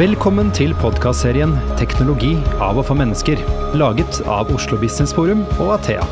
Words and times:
Velkommen 0.00 0.48
til 0.56 0.70
podkastserien 0.80 1.50
'Teknologi 1.76 2.30
av 2.64 2.78
og 2.80 2.86
for 2.88 2.96
mennesker', 2.96 3.42
laget 3.76 4.22
av 4.24 4.48
Oslo 4.54 4.78
Business 4.80 5.12
Forum 5.12 5.42
og 5.60 5.74
Athea. 5.74 6.06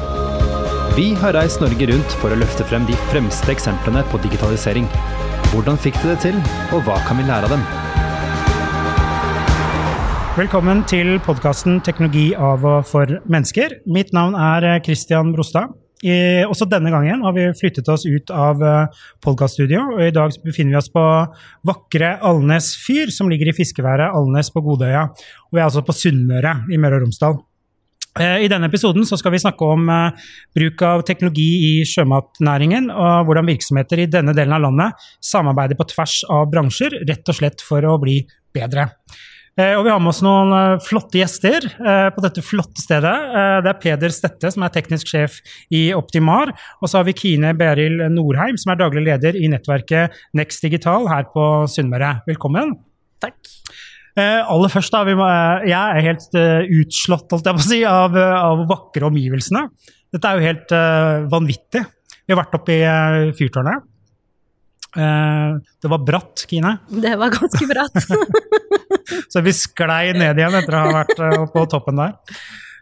Vi 0.92 1.14
har 1.16 1.32
reist 1.32 1.62
Norge 1.62 1.88
rundt 1.88 2.16
for 2.20 2.28
å 2.28 2.36
løfte 2.36 2.66
frem 2.68 2.84
de 2.84 2.98
fremste 3.08 3.48
eksemplene 3.48 4.02
på 4.12 4.20
digitalisering. 4.20 4.84
Hvordan 5.54 5.80
fikk 5.80 5.96
de 6.02 6.10
det 6.10 6.18
til, 6.20 6.36
og 6.76 6.84
hva 6.84 6.98
kan 7.08 7.16
vi 7.16 7.24
lære 7.30 7.48
av 7.48 7.54
dem? 7.56 7.64
Velkommen 10.36 10.84
til 10.84 11.16
podkasten 11.24 11.80
'Teknologi 11.80 12.34
av 12.36 12.66
og 12.66 12.84
for 12.84 13.06
mennesker'. 13.24 13.80
Mitt 13.86 14.12
navn 14.12 14.34
er 14.34 14.84
Christian 14.84 15.32
Brostad. 15.32 15.72
I, 16.06 16.44
også 16.46 16.68
denne 16.70 16.92
gangen 16.94 17.24
har 17.26 17.34
vi 17.34 17.48
flyttet 17.58 17.88
oss 17.90 18.04
ut 18.06 18.30
av 18.30 18.60
uh, 18.62 19.00
podkaststudio, 19.24 19.80
og 19.96 20.04
i 20.06 20.14
dag 20.14 20.34
befinner 20.44 20.76
vi 20.76 20.78
oss 20.78 20.92
på 20.94 21.02
vakre 21.66 22.12
Alnes 22.22 22.70
fyr, 22.84 23.10
som 23.14 23.30
ligger 23.30 23.50
i 23.50 23.56
fiskeværet 23.56 24.14
Alnes 24.14 24.52
på 24.54 24.62
Godøya. 24.62 25.08
Og 25.48 25.58
vi 25.58 25.62
er 25.62 25.66
altså 25.66 25.82
på 25.82 25.96
Sunnmøre 25.96 26.54
i 26.70 26.78
Møre 26.78 27.00
og 27.00 27.06
Romsdal. 27.06 27.40
Uh, 28.18 28.38
I 28.44 28.50
denne 28.50 28.70
episoden 28.70 29.06
skal 29.10 29.34
vi 29.34 29.42
snakke 29.42 29.72
om 29.74 29.90
uh, 29.90 30.28
bruk 30.54 30.84
av 30.86 31.02
teknologi 31.08 31.48
i 31.66 31.72
sjømatnæringen, 31.88 32.92
og 32.94 33.26
hvordan 33.26 33.50
virksomheter 33.50 34.04
i 34.04 34.10
denne 34.12 34.36
delen 34.38 34.54
av 34.54 34.68
landet 34.68 35.10
samarbeider 35.18 35.78
på 35.78 35.88
tvers 35.96 36.20
av 36.30 36.46
bransjer, 36.52 37.00
rett 37.10 37.26
og 37.26 37.40
slett 37.40 37.66
for 37.66 37.82
å 37.90 37.98
bli 38.02 38.20
bedre. 38.54 38.86
Eh, 39.58 39.74
og 39.74 39.82
vi 39.86 39.90
har 39.90 39.98
med 39.98 40.12
oss 40.12 40.20
noen 40.22 40.52
eh, 40.54 40.84
flotte 40.86 41.18
gjester 41.18 41.64
eh, 41.66 42.08
på 42.14 42.22
dette 42.22 42.44
flotte 42.46 42.82
stedet. 42.82 43.14
Det 43.64 43.72
er 43.72 43.80
Peder 43.82 44.14
Stette, 44.14 44.52
som 44.54 44.62
er 44.62 44.72
teknisk 44.74 45.10
sjef 45.10 45.40
i 45.74 45.88
Optimar. 45.96 46.52
Og 46.78 46.90
så 46.90 47.00
har 47.00 47.08
vi 47.08 47.16
Kine 47.18 47.52
Beril 47.58 48.04
Norheim, 48.14 48.58
som 48.60 48.72
er 48.72 48.80
daglig 48.84 49.04
leder 49.08 49.38
i 49.38 49.50
nettverket 49.50 50.14
Next 50.38 50.62
Digital 50.62 51.10
her 51.10 51.26
på 51.32 51.44
Sunnmøre. 51.70 52.20
Velkommen. 52.28 52.76
Takk. 53.18 53.38
aller 54.18 54.70
først, 54.70 54.94
da, 54.94 55.14
må, 55.18 55.26
jeg 55.66 55.74
er 55.74 56.06
helt 56.06 56.36
utslått 56.78 57.34
holdt 57.34 57.50
jeg 57.50 57.58
på 57.58 57.62
å 57.62 57.66
si, 57.66 57.78
av, 57.86 58.14
av 58.14 58.62
vakre 58.70 59.10
omgivelsene. 59.10 59.64
Dette 60.14 60.30
er 60.30 60.38
jo 60.38 60.46
helt 60.46 60.74
vanvittig. 61.34 61.82
Vi 62.26 62.34
har 62.34 62.40
vært 62.44 62.58
oppe 62.58 62.78
i 62.78 63.32
fyrtårnet. 63.38 63.86
Det 64.96 65.90
var 65.92 66.00
bratt, 66.00 66.46
Kine? 66.48 66.78
Det 66.88 67.12
var 67.20 67.34
ganske 67.34 67.66
bratt. 67.68 67.98
Så 69.32 69.42
vi 69.44 69.52
sklei 69.56 70.12
ned 70.16 70.40
igjen 70.40 70.56
etter 70.58 70.76
å 70.76 70.86
ha 70.86 70.96
vært 71.00 71.20
uh, 71.20 71.44
på 71.52 71.64
toppen 71.70 72.00
der. 72.00 72.16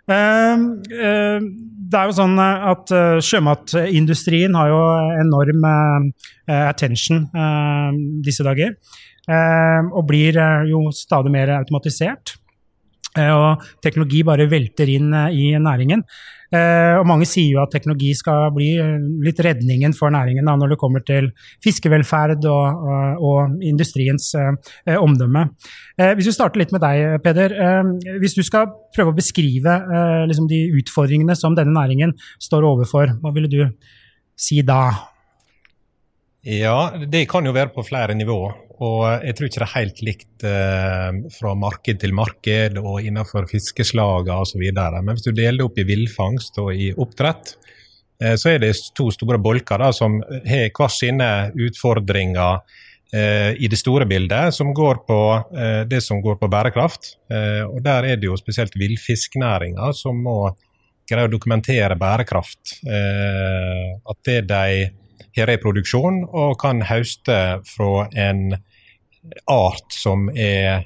Uh, 0.07 0.67
uh, 0.93 1.47
det 1.87 1.99
er 1.99 2.11
jo 2.11 2.17
sånn 2.17 2.39
at 2.43 2.91
sjømatindustrien 3.23 4.55
har 4.59 4.71
jo 4.73 4.79
enorm 5.23 5.67
attention 6.51 7.21
disse 8.27 8.43
dager. 8.43 8.73
og 9.31 10.03
blir 10.09 10.34
jo 10.67 10.81
stadig 10.91 11.31
mer 11.31 11.53
automatisert. 11.61 12.34
Og 13.17 13.62
teknologi 13.84 14.22
bare 14.27 14.48
velter 14.50 14.91
inn 14.92 15.14
i 15.33 15.53
næringen. 15.56 16.05
Eh, 16.55 16.95
og 16.95 17.06
mange 17.09 17.27
sier 17.27 17.56
jo 17.56 17.62
at 17.62 17.72
teknologi 17.75 18.12
skal 18.14 18.53
bli 18.55 18.69
eh, 18.78 19.00
litt 19.25 19.41
redningen 19.42 19.95
for 19.97 20.12
næringen 20.14 20.47
da, 20.47 20.55
når 20.59 20.75
det 20.75 20.78
kommer 20.78 21.03
til 21.06 21.33
fiskevelferd 21.64 22.47
og, 22.47 22.84
og, 22.87 23.25
og 23.27 23.64
industriens 23.67 24.28
eh, 24.39 24.94
omdømme. 24.94 25.48
Eh, 25.98 26.14
hvis 26.14 26.31
vi 26.31 26.37
starter 26.37 26.62
litt 26.62 26.75
med 26.75 26.84
deg, 26.84 27.19
Peder. 27.25 27.56
Eh, 27.67 28.14
hvis 28.22 28.39
du 28.39 28.44
skal 28.47 28.70
prøve 28.94 29.14
å 29.14 29.19
beskrive 29.19 29.75
eh, 29.75 30.22
liksom 30.31 30.47
de 30.50 30.62
utfordringene 30.78 31.37
som 31.39 31.56
denne 31.59 31.75
næringen 31.75 32.14
står 32.42 32.69
overfor, 32.69 33.17
hva 33.22 33.34
ville 33.34 33.50
du 33.50 33.61
si 34.39 34.62
da? 34.67 34.84
Ja, 36.47 36.92
det 37.03 37.25
kan 37.31 37.47
jo 37.48 37.56
være 37.56 37.75
på 37.75 37.83
flere 37.83 38.14
nivåer. 38.14 38.55
Og 38.84 39.24
jeg 39.24 39.36
tror 39.36 39.48
ikke 39.48 39.60
det 39.60 39.66
er 39.66 39.74
helt 39.74 40.00
likt 40.05 40.46
eh, 40.46 41.20
fra 41.32 41.55
marked 41.56 42.00
til 42.02 42.12
marked 42.16 42.80
og 42.82 43.06
innenfor 43.06 43.46
fiskeslagene 43.48 44.42
osv. 44.44 44.64
Men 44.66 45.14
hvis 45.14 45.24
du 45.24 45.32
deler 45.32 45.62
det 45.62 45.69
opp 45.69 45.81
i 45.81 45.87
villfangst 45.88 46.60
og 46.60 46.75
i 46.75 46.91
oppdrett, 46.92 47.54
eh, 48.20 48.34
så 48.36 48.53
er 48.53 48.60
det 48.65 48.75
to 48.97 49.09
store 49.15 49.41
bolker 49.41 49.81
da, 49.81 49.92
som 49.97 50.19
har 50.20 50.69
hver 50.76 50.92
sine 50.92 51.31
utfordringer 51.69 52.60
eh, 53.16 53.56
i 53.56 53.70
det 53.72 53.81
store 53.81 54.09
bildet, 54.10 54.53
som 54.54 54.75
går 54.76 55.00
på 55.09 55.20
eh, 55.56 55.82
det 55.88 56.03
som 56.04 56.20
går 56.20 56.36
på 56.42 56.53
bærekraft. 56.53 57.15
Eh, 57.32 57.65
og 57.65 57.81
Der 57.86 58.12
er 58.12 58.20
det 58.20 58.28
jo 58.28 58.36
spesielt 58.36 58.76
villfisknæringa 58.76 59.92
som 59.97 60.20
må 60.20 60.38
greie 61.06 61.28
å 61.28 61.32
dokumentere 61.32 61.97
bærekraft. 61.97 62.81
Eh, 62.84 63.97
at 64.04 64.22
det 64.26 64.41
de 64.50 64.86
har 65.37 65.50
reproduksjon 65.50 66.25
og 66.27 66.56
kan 66.60 66.82
høste 66.87 67.38
fra 67.69 68.06
en 68.16 68.56
art 69.50 69.93
som 69.93 70.28
er 70.31 70.69
eh, 70.72 70.82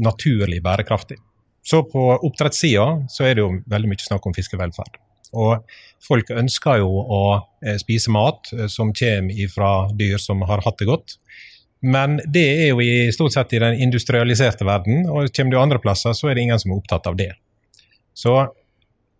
naturlig 0.00 0.62
bærekraftig. 0.64 1.18
Så 1.66 1.82
på 1.90 2.04
oppdrettssida 2.14 2.86
er 3.26 3.34
det 3.34 3.42
jo 3.42 3.50
veldig 3.66 3.90
mye 3.90 4.04
snakk 4.04 4.26
om 4.28 4.34
fiskevelferd. 4.36 5.00
Og 5.36 5.66
folk 6.04 6.30
ønsker 6.30 6.80
jo 6.82 6.90
å 7.02 7.22
eh, 7.64 7.76
spise 7.82 8.12
mat 8.14 8.52
eh, 8.54 8.68
som 8.72 8.94
kommer 8.96 9.52
fra 9.52 9.72
dyr 9.96 10.20
som 10.22 10.44
har 10.48 10.62
hatt 10.64 10.78
det 10.80 10.90
godt. 10.90 11.16
Men 11.86 12.20
det 12.32 12.46
er 12.64 12.70
jo 12.70 12.80
i 12.82 13.10
stort 13.14 13.34
sett 13.34 13.52
i 13.54 13.60
den 13.62 13.82
industrialiserte 13.84 14.64
verden, 14.66 15.04
og 15.12 15.28
kommer 15.36 15.52
du 15.52 15.58
andre 15.60 15.82
plasser, 15.82 16.16
så 16.16 16.30
er 16.30 16.36
det 16.36 16.46
ingen 16.46 16.62
som 16.62 16.72
er 16.72 16.80
opptatt 16.80 17.10
av 17.10 17.18
det. 17.18 17.34
Så 18.16 18.32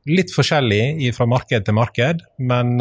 litt 0.09 0.33
forskjellig 0.33 1.13
fra 1.15 1.27
marked 1.28 1.67
til 1.67 1.77
marked, 1.77 2.23
men 2.39 2.78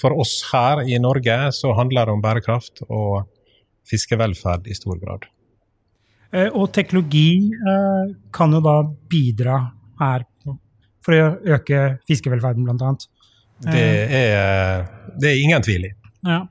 for 0.00 0.16
oss 0.18 0.38
her 0.50 0.80
i 0.88 0.96
Norge 0.98 1.34
så 1.52 1.74
handler 1.76 2.08
det 2.08 2.14
om 2.16 2.22
bærekraft 2.24 2.80
og 2.88 3.26
fiskevelferd 3.90 4.66
i 4.66 4.74
stor 4.74 4.98
grad. 5.02 5.26
Eh, 6.30 6.48
og 6.54 6.70
teknologi 6.74 7.50
eh, 7.50 8.10
kan 8.34 8.52
jo 8.54 8.62
da 8.62 8.76
bidra 9.10 9.60
her 10.00 10.26
for 11.00 11.16
å 11.16 11.30
øke 11.56 11.80
fiskevelferden, 12.08 12.66
bl.a. 12.66 12.92
Det, 13.60 13.86
er, 14.16 14.84
det 15.20 15.32
er 15.32 15.40
ingen 15.40 15.64
tvil 15.64 15.88
i. 15.88 15.94
Ja. 16.28 16.44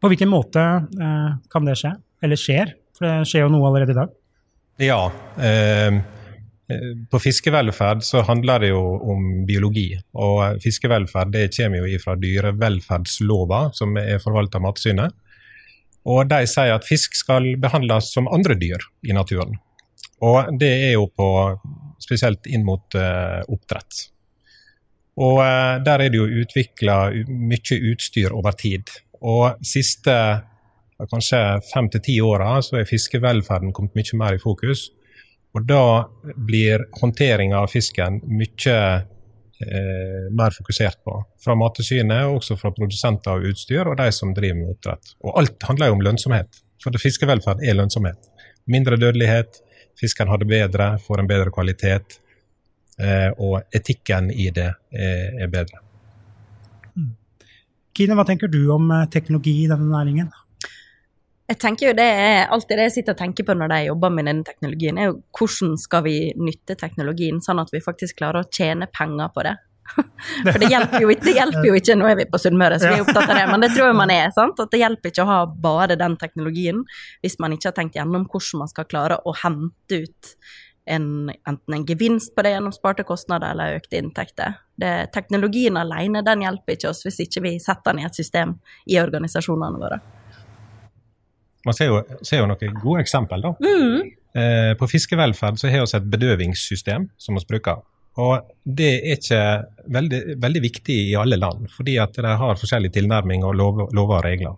På 0.00 0.08
hvilken 0.10 0.30
måte 0.30 0.62
eh, 0.62 1.28
kan 1.52 1.66
det 1.66 1.76
skje? 1.78 1.92
Eller 2.24 2.40
skjer? 2.40 2.72
For 2.96 3.06
det 3.06 3.28
skjer 3.28 3.44
jo 3.44 3.52
noe 3.52 3.68
allerede 3.68 3.94
i 3.94 3.98
dag. 3.98 4.14
Ja. 4.80 5.02
Eh, 5.36 6.00
på 7.10 7.20
fiskevelferd 7.22 8.04
så 8.06 8.22
handler 8.26 8.62
det 8.62 8.70
jo 8.72 8.82
om 9.12 9.24
biologi. 9.48 9.88
Og 10.18 10.60
fiskevelferd 10.62 11.32
det 11.34 11.48
kommer 11.56 11.86
jo 11.86 12.02
fra 12.02 12.16
dyrevelferdslova, 12.20 13.62
som 13.76 13.96
er 14.00 14.22
forvalta 14.22 14.60
av 14.60 14.66
Mattilsynet. 14.66 15.16
Og 16.08 16.24
de 16.30 16.44
sier 16.48 16.74
at 16.74 16.86
fisk 16.88 17.16
skal 17.18 17.54
behandles 17.60 18.12
som 18.14 18.30
andre 18.32 18.56
dyr 18.58 18.84
i 19.04 19.16
naturen. 19.16 19.58
Og 20.24 20.52
det 20.60 20.70
er 20.88 20.94
jo 20.94 21.08
på, 21.16 21.28
spesielt 22.00 22.48
inn 22.48 22.64
mot 22.66 22.96
uh, 22.96 23.40
oppdrett. 23.48 24.06
Og 25.20 25.40
uh, 25.40 25.76
der 25.84 26.06
er 26.06 26.12
det 26.12 26.20
jo 26.20 26.44
utvikla 26.44 26.98
mye 27.28 27.80
utstyr 27.92 28.32
over 28.36 28.56
tid. 28.56 28.92
Og 29.20 29.60
siste 29.66 30.14
kanskje 31.08 31.40
fem 31.70 31.88
til 31.92 32.04
ti 32.04 32.16
åra 32.24 32.58
så 32.64 32.80
er 32.80 32.88
fiskevelferden 32.88 33.72
kommet 33.76 33.96
mye 33.96 34.20
mer 34.20 34.36
i 34.36 34.42
fokus. 34.42 34.88
Og 35.56 35.66
da 35.66 35.84
blir 36.36 36.84
håndteringa 37.00 37.58
av 37.58 37.72
fisken 37.72 38.20
mye 38.30 38.76
eh, 39.60 40.26
mer 40.30 40.54
fokusert 40.54 41.00
på. 41.04 41.16
Fra 41.44 41.56
Mattilsynet, 41.58 42.26
og 42.28 42.40
også 42.40 42.56
fra 42.60 42.72
produsenter 42.76 43.34
av 43.34 43.46
utstyr 43.50 43.90
og 43.90 43.98
de 43.98 44.10
som 44.14 44.34
driver 44.36 44.60
med 44.60 44.74
oppdrett. 44.76 45.14
Og 45.26 45.40
alt 45.42 45.68
handler 45.68 45.90
jo 45.90 45.98
om 45.98 46.04
lønnsomhet. 46.06 46.62
For 46.80 47.02
fiskevelferd 47.02 47.64
er 47.66 47.76
lønnsomhet. 47.76 48.30
Mindre 48.70 48.96
dødelighet, 49.00 49.60
fisken 50.00 50.30
har 50.30 50.40
det 50.40 50.48
bedre, 50.48 50.94
får 51.02 51.22
en 51.22 51.30
bedre 51.30 51.52
kvalitet. 51.54 52.20
Eh, 53.00 53.30
og 53.40 53.62
etikken 53.74 54.30
i 54.30 54.50
det 54.54 54.68
er, 54.92 55.40
er 55.40 55.50
bedre. 55.50 55.80
Mm. 56.94 57.14
Kine, 57.96 58.16
hva 58.16 58.26
tenker 58.28 58.50
du 58.52 58.60
om 58.74 58.90
eh, 58.92 59.08
teknologi 59.12 59.62
i 59.64 59.68
denne 59.70 59.88
næringen? 59.90 60.30
Jeg 61.50 61.58
tenker 61.58 61.88
jo 61.88 61.94
det 61.98 62.06
er 62.06 62.52
alltid 62.54 62.78
det 62.78 62.84
jeg 62.86 62.92
sitter 63.00 63.16
og 63.16 63.18
tenker 63.24 63.46
på 63.46 63.56
når 63.58 63.72
jeg 63.74 63.88
jobber 63.88 64.12
med 64.14 64.28
denne 64.30 64.46
teknologien, 64.46 64.98
er 65.00 65.08
jo 65.08 65.16
hvordan 65.34 65.72
skal 65.82 66.04
vi 66.06 66.14
nytte 66.38 66.76
teknologien 66.78 67.40
sånn 67.42 67.58
at 67.58 67.72
vi 67.74 67.82
faktisk 67.82 68.20
klarer 68.20 68.44
å 68.44 68.50
tjene 68.54 68.86
penger 68.94 69.32
på 69.34 69.42
det. 69.48 69.56
For 70.46 70.60
det 70.62 70.68
hjelper, 70.70 71.02
jo, 71.02 71.10
det 71.24 71.34
hjelper 71.34 71.66
jo 71.66 71.74
ikke, 71.80 71.96
nå 71.98 72.06
er 72.06 72.20
vi 72.20 72.28
på 72.30 72.38
Sunnmøre, 72.38 72.78
så 72.78 72.92
vi 72.92 73.00
er 73.00 73.02
opptatt 73.02 73.32
av 73.32 73.40
det, 73.40 73.48
men 73.50 73.64
det 73.64 73.72
tror 73.74 73.88
jeg 73.88 73.98
man 73.98 74.12
er. 74.14 74.28
sant? 74.36 74.62
At 74.62 74.70
det 74.70 74.78
hjelper 74.84 75.10
ikke 75.10 75.24
å 75.26 75.30
ha 75.32 75.40
bare 75.66 75.98
den 75.98 76.14
teknologien 76.20 76.84
hvis 77.24 77.40
man 77.42 77.56
ikke 77.56 77.72
har 77.72 77.76
tenkt 77.80 77.98
gjennom 77.98 78.28
hvordan 78.30 78.62
man 78.62 78.70
skal 78.70 78.86
klare 78.86 79.18
å 79.18 79.34
hente 79.42 80.04
ut 80.04 80.32
en, 80.86 81.10
enten 81.50 81.74
en 81.80 81.88
gevinst 81.90 82.30
på 82.36 82.46
det 82.46 82.54
gjennom 82.54 82.74
sparte 82.78 83.02
kostnader 83.08 83.50
eller 83.56 83.80
økte 83.80 83.98
inntekter. 83.98 84.54
Det, 84.78 84.94
teknologien 85.18 85.82
alene 85.82 86.22
den 86.26 86.46
hjelper 86.46 86.78
ikke 86.78 86.94
oss 86.94 87.02
hvis 87.08 87.24
ikke 87.26 87.42
vi 87.48 87.56
setter 87.58 87.90
den 87.90 88.04
i 88.04 88.08
et 88.08 88.22
system 88.22 88.54
i 88.86 89.02
organisasjonene 89.02 89.82
våre. 89.82 90.00
Man 91.66 91.76
ser 91.76 91.90
jo, 91.90 92.00
ser 92.24 92.42
jo 92.42 92.48
noen 92.48 92.80
gode 92.80 93.04
eksempel. 93.04 93.44
da. 93.44 93.54
Mm. 93.60 94.10
Eh, 94.40 94.72
på 94.78 94.88
fiskevelferd 94.88 95.58
så 95.58 95.68
har 95.68 95.82
vi 95.84 95.96
et 95.98 96.10
bedøvingssystem 96.12 97.08
som 97.18 97.38
vi 97.38 97.46
bruker. 97.48 97.82
Og 98.20 98.46
Det 98.64 98.90
er 98.98 99.16
ikke 99.16 99.42
veldig, 99.88 100.20
veldig, 100.42 100.62
viktig 100.62 100.96
i 101.10 101.16
alle 101.18 101.38
land, 101.38 101.70
fordi 101.70 101.96
at 101.98 102.14
de 102.14 102.34
har 102.42 102.58
forskjellig 102.58 102.92
tilnærming 102.92 103.44
og 103.44 103.54
lov, 103.54 103.88
lover 103.92 104.18
og 104.18 104.24
regler. 104.24 104.56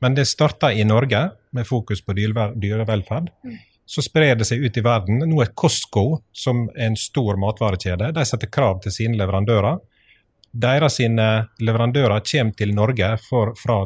Men 0.00 0.14
det 0.14 0.26
starta 0.28 0.72
i 0.72 0.84
Norge 0.84 1.30
med 1.52 1.66
fokus 1.66 2.02
på 2.02 2.14
dyrevelferd. 2.14 3.30
Mm. 3.44 3.58
så 3.90 4.04
sprer 4.06 4.36
det 4.38 4.46
seg 4.46 4.62
ut 4.62 4.76
i 4.78 4.82
verden. 4.86 5.18
Nå 5.26 5.40
er 5.42 5.48
Costco, 5.58 6.20
som 6.30 6.68
er 6.76 6.92
en 6.92 6.96
stor 6.96 7.34
matvarekjede, 7.42 8.12
de 8.14 8.22
setter 8.24 8.46
krav 8.46 8.78
til 8.84 8.92
sine 8.94 9.18
leverandører. 9.18 9.80
Deres 10.52 11.00
sine 11.00 11.48
leverandører 11.58 12.22
kommer 12.22 12.54
til 12.54 12.70
Norge 12.74 13.08
for, 13.24 13.50
fra 13.58 13.80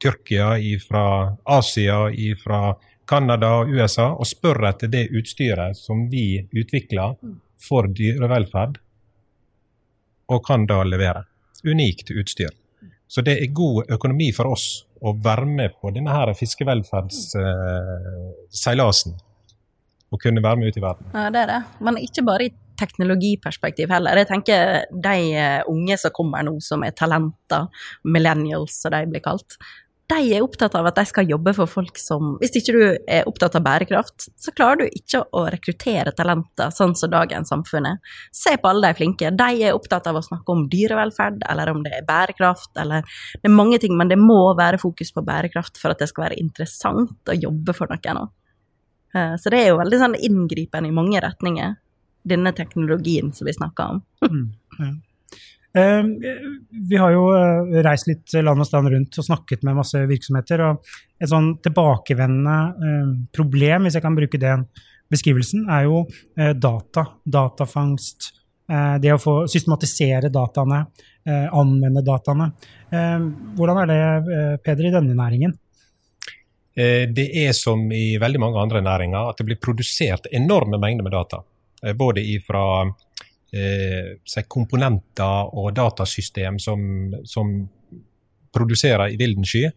Tyrkia, 0.00 0.54
fra 0.88 1.04
Asia, 1.44 2.06
fra 2.40 2.72
Canada 3.10 3.48
og 3.60 3.68
USA 3.74 4.06
og 4.14 4.26
spør 4.28 4.68
etter 4.70 4.88
det 4.92 5.08
utstyret 5.18 5.76
som 5.76 6.10
vi 6.12 6.46
utvikler 6.56 7.14
for 7.60 7.86
dyrevelferd, 7.92 8.78
og 10.30 10.46
kan 10.46 10.66
da 10.70 10.82
levere. 10.86 11.24
Unikt 11.66 12.10
utstyr. 12.14 12.50
Så 13.10 13.20
det 13.26 13.42
er 13.42 13.50
god 13.52 13.90
økonomi 13.90 14.32
for 14.32 14.46
oss 14.54 14.86
å 15.02 15.12
være 15.18 15.46
med 15.48 15.70
på 15.82 15.90
denne 15.92 16.12
her 16.14 16.34
fiskevelferdsseilasen. 16.38 19.12
Og 20.10 20.20
kunne 20.22 20.42
være 20.42 20.56
med 20.58 20.66
ut 20.70 20.76
i 20.78 20.82
verden. 20.82 21.06
Ja, 21.14 21.30
det 21.30 21.40
er 21.42 21.46
det. 21.50 21.62
Men 21.86 21.96
ikke 22.00 22.22
bare 22.26 22.44
i 22.46 22.54
teknologiperspektiv 22.80 23.88
heller. 23.92 24.16
Jeg 24.22 24.30
tenker 24.30 24.58
de 24.90 25.16
eh, 25.36 25.62
unge 25.70 25.96
som 26.00 26.10
kommer 26.16 26.40
nå, 26.46 26.54
som 26.64 26.80
er 26.86 26.92
talenter, 26.96 27.62
millennials 28.08 28.74
som 28.82 28.90
de 28.94 29.00
blir 29.10 29.22
kalt 29.24 29.50
de 30.10 30.18
er 30.34 30.42
opptatt 30.42 30.74
av 30.74 30.88
at 30.88 30.96
de 30.98 31.04
skal 31.06 31.28
jobbe 31.30 31.52
for 31.54 31.70
folk 31.70 31.98
som 32.00 32.34
Hvis 32.40 32.56
ikke 32.58 32.74
du 32.74 32.82
er 32.82 33.28
opptatt 33.28 33.56
av 33.58 33.64
bærekraft, 33.64 34.26
så 34.38 34.52
klarer 34.56 34.82
du 34.82 34.96
ikke 34.98 35.22
å 35.36 35.44
rekruttere 35.52 36.12
talenter 36.16 36.72
sånn 36.74 36.96
som 36.98 37.12
dagens 37.12 37.52
samfunn 37.52 37.86
er. 37.92 38.00
Se 38.34 38.56
på 38.58 38.70
alle 38.70 38.90
de 38.90 38.98
flinke. 38.98 39.30
De 39.30 39.48
er 39.66 39.76
opptatt 39.76 40.08
av 40.10 40.18
å 40.18 40.24
snakke 40.24 40.54
om 40.54 40.66
dyrevelferd, 40.72 41.44
eller 41.50 41.70
om 41.72 41.84
det 41.86 41.94
er 41.98 42.08
bærekraft, 42.08 42.72
eller 42.80 43.06
Det 43.40 43.48
er 43.48 43.54
mange 43.54 43.78
ting, 43.78 43.96
men 43.96 44.08
det 44.10 44.18
må 44.18 44.54
være 44.58 44.80
fokus 44.82 45.12
på 45.14 45.24
bærekraft 45.24 45.78
for 45.78 45.94
at 45.94 46.02
det 46.02 46.10
skal 46.10 46.28
være 46.28 46.40
interessant 46.40 47.30
å 47.30 47.36
jobbe 47.36 47.74
for 47.76 47.90
noen. 47.90 48.32
Eh, 49.14 49.36
så 49.38 49.50
det 49.50 49.62
er 49.62 49.70
jo 49.70 49.78
veldig 49.80 50.00
sånn 50.00 50.18
inngripende 50.18 50.90
i 50.90 50.94
mange 50.94 51.20
retninger, 51.22 51.76
denne 52.30 52.52
teknologien 52.52 53.32
som 53.34 53.46
vi 53.46 53.54
snakker 53.56 53.94
om. 53.94 54.02
mm, 54.26 54.44
ja. 54.78 54.90
Eh, 55.74 56.02
vi 56.88 56.96
har 56.96 57.12
jo 57.14 57.28
eh, 57.30 57.82
reist 57.86 58.08
litt 58.10 58.32
land 58.42 58.62
og 58.62 58.66
stand 58.66 58.90
rundt 58.90 59.18
og 59.20 59.26
snakket 59.26 59.62
med 59.66 59.78
masse 59.78 60.02
virksomheter. 60.10 60.64
og 60.66 60.90
Et 61.20 61.30
sånn 61.30 61.52
tilbakevendende 61.62 62.88
eh, 62.88 63.12
problem, 63.36 63.86
hvis 63.86 63.98
jeg 63.98 64.06
kan 64.06 64.18
bruke 64.18 64.40
den 64.40 64.66
beskrivelsen, 65.10 65.64
er 65.70 65.88
jo 65.88 66.04
data. 66.62 67.02
Datafangst. 67.26 68.28
Det 69.02 69.10
å 69.10 69.18
få 69.18 69.32
systematisere 69.50 70.28
dataene, 70.30 70.84
anvende 71.26 72.04
dataene. 72.06 72.46
Hvordan 73.58 73.80
er 73.80 73.90
det, 73.90 74.44
Peder, 74.62 74.86
i 74.86 74.92
denne 74.94 75.16
næringen? 75.18 75.56
Det 76.70 77.26
er 77.42 77.50
som 77.58 77.82
i 77.90 78.14
veldig 78.22 78.42
mange 78.44 78.62
andre 78.62 78.84
næringer, 78.86 79.32
at 79.32 79.42
det 79.42 79.48
blir 79.48 79.58
produsert 79.58 80.30
enorme 80.30 80.78
mengder 80.78 81.08
med 81.08 81.16
data. 81.18 81.42
Både 81.98 82.22
ifra 82.22 82.62
eh, 83.52 84.44
komponenter 84.48 85.54
og 85.54 85.72
datasystem 85.76 86.58
som, 86.62 87.12
som 87.24 87.52
produserer 88.54 89.12
i 89.14 89.18
vilden 89.20 89.46
sky. 89.46 89.68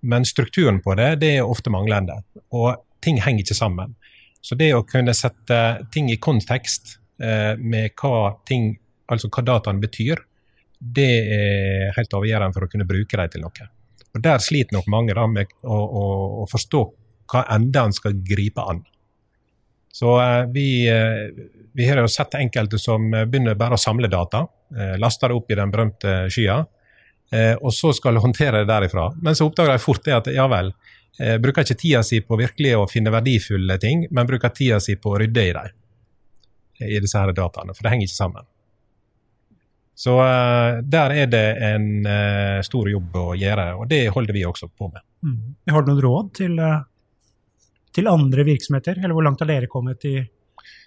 Men 0.00 0.24
strukturen 0.24 0.80
på 0.80 0.94
det, 0.96 1.14
det 1.20 1.34
er 1.38 1.48
ofte 1.48 1.72
manglende. 1.72 2.22
Og 2.56 2.74
ting 3.04 3.20
henger 3.20 3.44
ikke 3.44 3.58
sammen. 3.58 3.96
Så 4.40 4.56
det 4.56 4.72
å 4.74 4.86
kunne 4.88 5.14
sette 5.16 5.58
ting 5.92 6.08
i 6.12 6.16
kontekst 6.16 6.96
eh, 7.20 7.56
med 7.58 7.92
hva 8.00 8.32
ting, 8.48 8.72
altså 9.10 9.28
hva 9.28 9.44
dataen 9.44 9.82
betyr, 9.82 10.22
det 10.80 11.10
er 11.36 11.90
helt 11.92 12.14
avgjørende 12.16 12.56
for 12.56 12.64
å 12.64 12.70
kunne 12.72 12.88
bruke 12.88 13.18
dem 13.20 13.32
til 13.32 13.44
noe. 13.44 13.68
Og 14.10 14.22
Der 14.24 14.40
sliter 14.42 14.78
nok 14.78 14.88
mange 14.90 15.14
da 15.14 15.26
med 15.28 15.52
å, 15.62 15.76
å, 15.76 16.04
å 16.42 16.46
forstå 16.50 16.80
hva 17.30 17.44
enda 17.54 17.84
en 17.86 17.94
skal 17.94 18.16
gripe 18.26 18.64
an. 18.64 18.80
Så 19.92 20.20
eh, 20.22 20.46
vi, 20.46 20.88
eh, 20.88 21.44
vi 21.72 21.88
har 21.88 21.96
jo 21.96 22.08
sett 22.08 22.34
enkelte 22.34 22.78
som 22.78 23.14
eh, 23.14 23.24
begynner 23.24 23.54
bare 23.58 23.74
å 23.74 23.80
samle 23.80 24.08
data, 24.08 24.46
laster 25.02 25.28
det 25.28 25.34
opp 25.34 25.50
i 25.50 25.56
den 25.58 25.70
berømte 25.74 26.10
skya, 26.30 26.60
og 27.58 27.72
så 27.74 27.90
skal 27.90 28.20
håndtere 28.22 28.60
det 28.60 28.68
derifra. 28.68 29.08
Men 29.18 29.34
så 29.34 29.48
oppdager 29.48 29.74
de 29.74 29.82
fort 29.82 30.04
det 30.06 30.14
at 30.14 30.28
ja 30.30 30.44
vel, 30.50 30.70
bruker 31.42 31.66
ikke 31.66 31.76
tida 31.80 32.04
si 32.06 32.20
på 32.22 32.38
virkelig 32.38 32.76
å 32.78 32.84
finne 32.86 33.10
verdifulle 33.10 33.80
ting, 33.82 34.04
men 34.14 34.28
bruker 34.30 34.54
tida 34.54 34.78
si 34.78 34.94
på 34.94 35.10
å 35.10 35.18
rydde 35.18 35.42
i 35.42 35.50
dem, 35.56 35.74
i 36.86 37.00
disse 37.02 37.18
her 37.18 37.34
dataene, 37.34 37.74
for 37.74 37.82
det 37.82 37.96
henger 37.96 38.06
ikke 38.06 38.18
sammen. 38.20 38.46
Så 39.98 40.14
der 40.86 41.16
er 41.24 41.34
det 41.34 41.44
en 41.72 41.90
stor 42.70 42.92
jobb 42.94 43.18
å 43.18 43.26
gjøre, 43.42 43.66
og 43.74 43.90
det 43.90 44.04
holder 44.14 44.38
vi 44.38 44.46
også 44.46 44.70
på 44.70 44.92
med. 44.94 45.02
Mm. 45.26 45.58
Har 45.74 45.82
du 45.82 45.90
noen 45.90 46.04
råd 46.06 46.30
til, 46.38 46.62
til 47.94 48.10
andre 48.10 48.44
virksomheter, 48.46 49.00
eller 49.00 49.16
hvor 49.16 49.26
langt 49.26 49.42
har 49.42 49.50
dere 49.50 49.70
kommet 49.70 50.04
i 50.08 50.18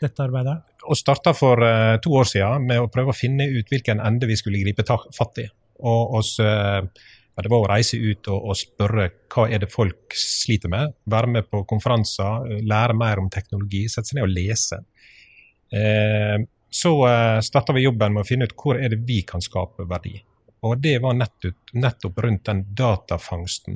dette 0.02 0.24
arbeidet? 0.24 0.60
Vi 0.84 0.96
starta 1.00 1.34
for 1.36 1.64
uh, 1.64 1.98
to 2.04 2.14
år 2.20 2.30
siden 2.30 2.68
med 2.68 2.84
å 2.84 2.92
prøve 2.92 3.14
å 3.14 3.18
finne 3.18 3.48
ut 3.52 3.70
hvilken 3.72 4.02
ende 4.04 4.30
vi 4.30 4.38
skulle 4.40 4.62
gripe 4.64 4.86
fatt 4.88 5.44
i. 5.44 5.48
Og 5.84 6.18
oss, 6.20 6.36
uh, 6.44 6.82
det 7.40 7.52
var 7.52 7.64
å 7.64 7.70
reise 7.72 8.00
ut 8.00 8.30
og, 8.32 8.50
og, 8.50 8.58
spørre 8.60 9.10
hva 9.34 9.48
er 9.50 9.64
det 9.64 9.72
folk 9.74 10.16
sliter 10.18 10.72
med. 10.72 10.96
Være 11.10 11.32
med 11.38 11.50
på 11.52 11.64
konferanser, 11.70 12.60
lære 12.64 12.98
mer 12.98 13.24
om 13.24 13.32
teknologi, 13.34 13.86
sette 13.90 14.12
seg 14.12 14.20
ned 14.20 14.28
og 14.28 14.36
lese. 14.36 14.84
Uh, 15.74 16.44
så 16.74 16.90
starta 17.46 17.70
vi 17.76 17.84
jobben 17.84 18.16
med 18.16 18.24
å 18.24 18.26
finne 18.26 18.48
ut 18.50 18.56
hvor 18.58 18.80
er 18.82 18.90
det 18.90 19.04
vi 19.06 19.20
kan 19.30 19.44
skape 19.46 19.86
verdi. 19.86 20.16
Og 20.66 20.80
det 20.82 20.96
var 21.04 21.14
nettopp, 21.14 21.76
nettopp 21.78 22.22
rundt 22.26 22.48
den 22.50 22.64
datafangsten, 22.74 23.76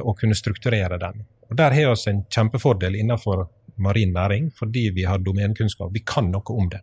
å 0.00 0.14
kunne 0.16 0.38
strukturere 0.38 0.96
den. 1.02 1.26
Og 1.48 1.56
Der 1.56 1.70
har 1.72 1.94
vi 1.94 2.10
en 2.10 2.24
kjempefordel 2.28 2.94
innenfor 2.94 3.48
marin 3.76 4.12
næring 4.12 4.50
fordi 4.58 4.90
vi 4.94 5.04
har 5.04 5.18
domenekunnskap. 5.18 5.92
Vi 5.92 6.04
kan 6.06 6.30
noe 6.32 6.54
om 6.54 6.68
det. 6.68 6.82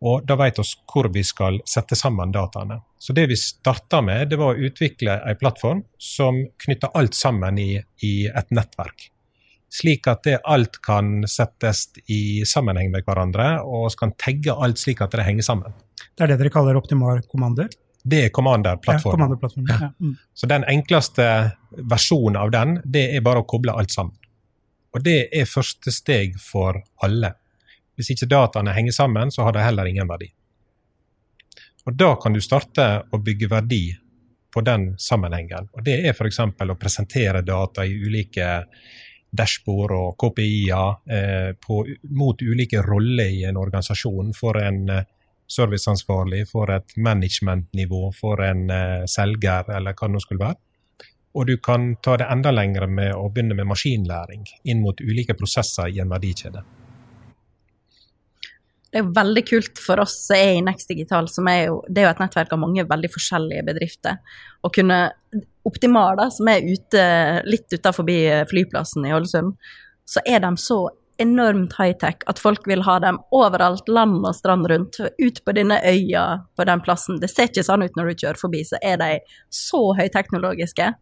Og 0.00 0.26
da 0.26 0.36
vet 0.38 0.58
vi 0.58 0.64
hvor 0.92 1.08
vi 1.14 1.24
skal 1.26 1.60
sette 1.66 1.96
sammen 1.98 2.32
dataene. 2.32 2.80
Så 2.98 3.12
det 3.12 3.26
vi 3.30 3.36
starta 3.36 4.00
med, 4.02 4.28
det 4.30 4.38
var 4.38 4.54
å 4.54 4.68
utvikle 4.68 5.18
en 5.26 5.38
plattform 5.38 5.82
som 5.98 6.44
knytter 6.64 6.94
alt 6.98 7.14
sammen 7.18 7.58
i, 7.58 7.72
i 8.06 8.14
et 8.26 8.54
nettverk. 8.54 9.08
Slik 9.68 10.06
at 10.08 10.22
det 10.24 10.38
alt 10.48 10.78
kan 10.82 11.26
settes 11.28 11.88
i 12.08 12.44
sammenheng 12.48 12.92
med 12.94 13.04
hverandre, 13.04 13.58
og 13.66 13.90
kan 14.00 14.14
tagge 14.16 14.54
alt 14.54 14.80
slik 14.80 15.02
at 15.04 15.12
det 15.12 15.26
henger 15.26 15.44
sammen. 15.44 15.74
Det 16.14 16.24
er 16.24 16.32
det 16.32 16.38
dere 16.40 16.54
kaller 16.54 16.78
optimal 16.78 17.20
kommander? 17.28 17.68
Det 18.04 18.24
er 18.24 18.30
Commander-plattformen. 18.34 19.38
Ja, 19.68 19.78
ja. 19.80 19.90
mm. 20.00 20.16
Så 20.34 20.46
den 20.46 20.64
enkleste 20.64 21.26
versjonen 21.70 22.38
av 22.40 22.50
den, 22.54 22.78
det 22.84 23.04
er 23.16 23.24
bare 23.24 23.42
å 23.42 23.48
koble 23.48 23.74
alt 23.74 23.92
sammen. 23.92 24.14
Og 24.96 25.04
det 25.04 25.28
er 25.34 25.48
første 25.50 25.92
steg 25.92 26.38
for 26.40 26.80
alle. 27.04 27.34
Hvis 27.98 28.12
ikke 28.14 28.30
dataene 28.30 28.72
henger 28.76 28.94
sammen, 28.94 29.32
så 29.34 29.44
har 29.44 29.56
de 29.56 29.64
heller 29.64 29.90
ingen 29.90 30.08
verdi. 30.08 30.30
Og 31.88 31.96
Da 31.96 32.14
kan 32.20 32.32
du 32.32 32.40
starte 32.44 32.86
å 33.10 33.18
bygge 33.18 33.48
verdi 33.48 33.82
på 34.54 34.60
den 34.64 34.94
sammenhengen. 34.98 35.68
Og 35.72 35.84
Det 35.84 35.98
er 36.04 36.14
f.eks. 36.14 36.40
å 36.40 36.80
presentere 36.80 37.42
data 37.42 37.84
i 37.84 37.94
ulike 37.94 38.48
dashbord 39.30 39.92
og 39.92 40.16
KPI-er 40.20 41.12
eh, 41.12 41.68
mot 42.16 42.42
ulike 42.42 42.82
roller 42.82 43.28
i 43.28 43.44
en 43.48 43.60
organisasjon. 43.60 44.32
For 44.36 44.60
en 44.62 44.88
eh, 44.88 45.04
serviceansvarlig, 45.48 46.44
for 46.50 46.70
et 46.72 46.96
managementnivå, 46.96 48.08
for 48.16 48.42
en 48.44 48.68
eh, 48.70 49.04
selger, 49.10 49.70
eller 49.76 49.96
hva 49.96 50.08
det 50.08 50.16
nå 50.16 50.24
skulle 50.24 50.44
være. 50.44 50.60
Og 51.38 51.46
du 51.46 51.56
kan 51.62 51.92
ta 52.02 52.16
det 52.18 52.26
enda 52.32 52.50
lenger 52.50 52.88
med 52.90 53.14
å 53.14 53.28
begynne 53.30 53.56
med 53.56 53.68
maskinlæring 53.68 54.46
inn 54.64 54.82
mot 54.82 55.00
ulike 55.00 55.36
prosesser 55.38 55.92
i 55.92 56.00
en 56.02 56.10
verdikjede. 56.10 56.64
Det 58.88 59.02
er 59.02 59.10
veldig 59.12 59.42
kult 59.44 59.80
for 59.84 60.00
oss 60.00 60.16
er 60.32 60.54
i 60.56 60.62
Next 60.64 60.88
Digital, 60.88 61.28
som 61.28 61.48
er 61.52 61.66
jo, 61.66 61.82
det 61.88 62.00
er 62.00 62.08
jo 62.08 62.12
et 62.14 62.22
nettverk 62.22 62.54
av 62.56 62.62
mange 62.62 62.86
veldig 62.88 63.10
forskjellige 63.12 63.66
bedrifter. 63.66 64.22
Å 64.64 64.72
kunne 64.72 65.02
Optimal, 65.68 66.14
da, 66.16 66.30
som 66.32 66.48
er 66.48 66.64
ute, 66.64 67.02
litt 67.44 67.68
utenfor 67.68 68.06
flyplassen 68.48 69.04
i 69.04 69.12
Ålesund, 69.12 69.52
så 70.08 70.22
er 70.24 70.40
de 70.40 70.48
så 70.56 70.78
enormt 71.22 71.74
high-tech 71.78 72.22
at 72.30 72.38
folk 72.38 72.66
vil 72.70 72.84
ha 72.86 72.98
dem 73.02 73.18
overalt, 73.34 73.88
land 73.90 74.22
og 74.22 74.36
strand 74.38 74.68
rundt. 74.70 75.00
Ut 75.00 75.40
på 75.44 75.54
denne 75.56 75.80
øya 75.82 76.26
på 76.56 76.66
den 76.68 76.82
plassen. 76.84 77.18
Det 77.22 77.30
ser 77.32 77.50
ikke 77.50 77.66
sånn 77.66 77.84
ut 77.86 77.98
når 77.98 78.12
du 78.12 78.22
kjører 78.22 78.40
forbi, 78.40 78.62
så 78.66 78.80
er 78.82 79.00
de 79.02 79.10
så 79.50 79.82
høyteknologiske. 79.98 80.92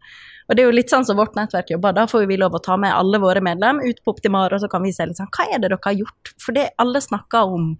Og 0.46 0.54
det 0.54 0.62
er 0.62 0.68
jo 0.68 0.76
litt 0.76 0.92
sånn 0.92 1.04
som 1.06 1.18
vårt 1.18 1.34
nettverk 1.38 1.72
jobber. 1.74 1.94
Da 1.96 2.06
får 2.10 2.28
vi 2.30 2.38
lov 2.38 2.54
å 2.54 2.62
ta 2.62 2.76
med 2.80 2.94
alle 2.94 3.18
våre 3.22 3.42
medlem 3.42 3.80
ut 3.82 4.02
på 4.04 4.14
Optimar, 4.14 4.54
og 4.54 4.62
så 4.62 4.70
kan 4.70 4.84
vi 4.86 4.94
se 4.94 5.08
litt 5.08 5.18
sånn 5.18 5.30
Hva 5.34 5.48
er 5.50 5.58
det 5.58 5.72
dere 5.72 5.82
har 5.82 5.96
gjort 5.98 6.32
For 6.42 6.56
det 6.56 6.68
alle 6.82 7.02
snakker 7.02 7.56
om 7.56 7.72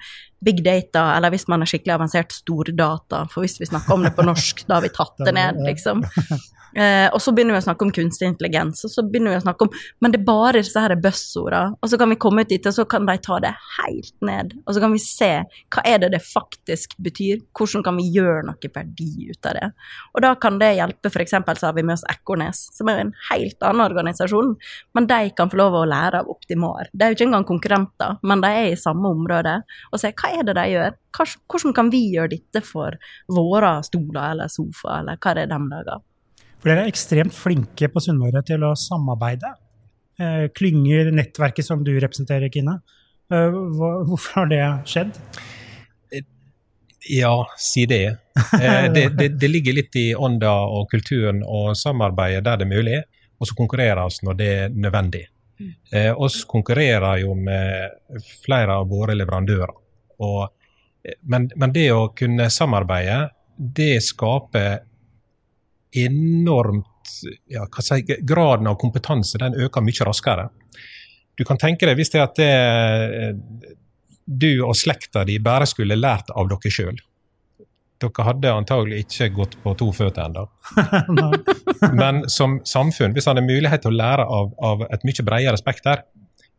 big 0.44 0.64
data, 0.64 1.16
eller 1.16 1.32
hvis 1.34 1.48
man 1.48 1.62
er 1.64 1.70
skikkelig 1.70 1.96
avansert, 1.96 2.34
stordata. 2.34 3.24
For 3.32 3.44
hvis 3.44 3.60
vi 3.60 3.70
snakker 3.70 3.96
om 3.96 4.04
det 4.06 4.14
på 4.16 4.26
norsk, 4.26 4.66
da 4.68 4.78
har 4.78 4.86
vi 4.86 4.92
tatt 4.94 5.24
det 5.24 5.34
ned, 5.36 5.62
liksom. 5.66 6.04
Eh, 6.76 7.06
og 7.14 7.22
så 7.24 7.32
begynner 7.32 7.54
vi 7.54 7.60
å 7.62 7.64
snakke 7.64 7.86
om 7.86 7.90
kunstig 7.94 8.26
intelligens, 8.28 8.82
og 8.84 8.90
så 8.92 9.00
begynner 9.06 9.32
vi 9.32 9.38
å 9.38 9.44
snakke 9.46 9.64
om 9.64 9.70
Men 10.04 10.12
det 10.12 10.18
er 10.18 10.26
bare 10.26 10.60
disse 10.60 10.80
her 10.82 10.92
buzzordene. 11.00 11.78
Og 11.80 11.88
så 11.88 11.96
kan 11.96 12.10
vi 12.12 12.18
komme 12.20 12.44
ut 12.44 12.50
dit, 12.50 12.66
og 12.68 12.74
så 12.76 12.84
kan 12.84 13.06
de 13.08 13.14
ta 13.22 13.38
det 13.40 13.52
helt 13.78 14.12
ned. 14.20 14.52
Og 14.66 14.76
så 14.76 14.82
kan 14.82 14.92
vi 14.92 15.00
se 15.00 15.30
hva 15.72 15.84
er 15.88 16.02
det 16.02 16.10
det 16.12 16.20
faktisk 16.20 16.96
betyr. 17.00 17.40
Hvordan 17.56 17.84
kan 17.86 17.96
vi 17.96 18.10
gjøre 18.12 18.44
noe 18.50 18.72
verdi 18.74 19.30
ut 19.30 19.48
av 19.48 19.56
det. 19.56 19.70
Og 20.12 20.24
da 20.26 20.34
kan 20.42 20.58
det 20.60 20.74
hjelpe, 20.76 21.08
f.eks. 21.08 21.32
så 21.32 21.70
har 21.70 21.76
vi 21.78 21.86
med 21.86 21.96
oss 21.96 22.04
Ekornes, 22.12 22.66
som 22.76 22.90
er 22.92 23.00
en 23.06 23.14
helt 23.30 23.62
annen 23.64 23.86
organisasjon. 23.86 24.52
Men 24.92 25.08
de 25.08 25.20
kan 25.38 25.52
få 25.52 25.60
lov 25.62 25.78
å 25.80 25.86
lære 25.88 26.20
av 26.20 26.28
Optimar. 26.32 26.90
De 26.92 27.06
er 27.06 27.14
jo 27.14 27.20
ikke 27.20 27.28
engang 27.30 27.48
konkurrenter, 27.48 28.18
men 28.26 28.44
de 28.44 28.52
er 28.52 28.72
i 28.74 28.80
samme 28.80 29.14
område. 29.16 29.58
Og 29.92 30.02
se 30.02 30.12
hva 30.12 30.25
er 30.34 30.46
det 30.46 30.56
de 30.58 30.64
gjør? 30.72 30.96
Hvordan 31.16 31.74
kan 31.76 31.90
vi 31.92 32.02
gjøre 32.14 32.34
dette 32.34 32.62
for 32.64 32.96
våre 33.32 33.72
stoler 33.86 34.32
eller 34.32 34.52
sofa, 34.52 35.00
eller 35.00 35.20
hva 35.20 35.34
det 35.36 35.46
er 35.46 35.52
de 35.52 35.60
lager? 35.70 36.02
For 36.56 36.70
dere 36.72 36.86
er 36.86 36.92
ekstremt 36.92 37.36
flinke 37.36 37.90
på 37.92 38.02
Sunnmøre 38.02 38.42
til 38.46 38.64
å 38.66 38.72
samarbeide. 38.80 39.52
Eh, 40.18 40.46
klynger, 40.56 41.12
nettverket 41.14 41.66
som 41.66 41.84
du 41.84 41.92
representerer, 42.00 42.48
Kine. 42.52 42.80
Eh, 43.32 43.60
hvorfor 43.76 44.40
har 44.40 44.50
det 44.50 44.64
skjedd? 44.88 45.12
Ja, 47.08 47.46
si 47.58 47.86
det. 47.86 48.16
Eh, 48.62 48.92
det, 48.92 49.08
det. 49.18 49.28
det, 49.28 49.48
ligger 49.48 49.76
litt 49.78 49.96
i 49.96 50.10
ånda 50.14 50.50
og 50.66 50.90
kulturen 50.90 51.42
å 51.46 51.70
samarbeide 51.78 52.42
der 52.44 52.58
det 52.60 52.66
er 52.66 52.72
mulig, 52.72 52.98
og 53.38 53.48
så 53.48 53.56
konkurrere 53.58 54.04
oss 54.08 54.22
når 54.26 54.38
det 54.40 54.48
er 54.56 54.74
nødvendig. 54.74 55.22
Eh, 55.92 56.12
oss 56.12 56.44
konkurrerer 56.44 57.22
jo 57.22 57.34
med 57.34 58.20
flere 58.44 58.76
av 58.80 58.88
våre 58.90 59.16
leverandører. 59.16 59.72
Og, 60.22 60.48
men, 61.22 61.48
men, 61.56 61.72
det 61.74 61.88
å 61.94 62.08
kunne 62.16 62.48
samarbeide, 62.52 63.30
det 63.56 64.00
skaper 64.04 64.80
enormt 65.96 66.86
ja, 67.48 67.64
si, 67.80 68.02
Graden 68.20 68.68
av 68.68 68.78
kompetanse 68.80 69.38
den 69.40 69.56
øker 69.66 69.84
mye 69.84 70.06
raskere. 70.08 70.48
Du 71.36 71.44
kan 71.44 71.60
tenke 71.60 71.88
deg 71.88 71.98
hvis 71.98 72.12
det 72.14 72.22
at 72.22 72.38
det, 72.40 72.52
eh, 72.52 73.74
du 74.26 74.64
og 74.66 74.74
slekta 74.76 75.24
di 75.24 75.38
bare 75.38 75.68
skulle 75.70 75.98
lært 75.98 76.32
av 76.34 76.48
dere 76.50 76.72
sjøl. 76.72 76.98
Dere 78.02 78.26
hadde 78.26 78.52
antagelig 78.52 79.04
ikke 79.06 79.30
gått 79.38 79.54
på 79.62 79.72
to 79.78 79.88
føtter 79.94 80.26
ennå. 80.26 80.44
Men 82.00 82.24
som 82.32 82.58
samfunn, 82.66 83.14
hvis 83.16 83.28
han 83.30 83.38
har 83.40 83.46
mulighet 83.46 83.86
til 83.86 83.94
å 83.94 84.00
lære 84.00 84.26
av, 84.26 84.52
av 84.58 84.84
et 84.90 85.06
mye 85.06 85.24
bredere 85.24 85.60
spekter, 85.60 86.02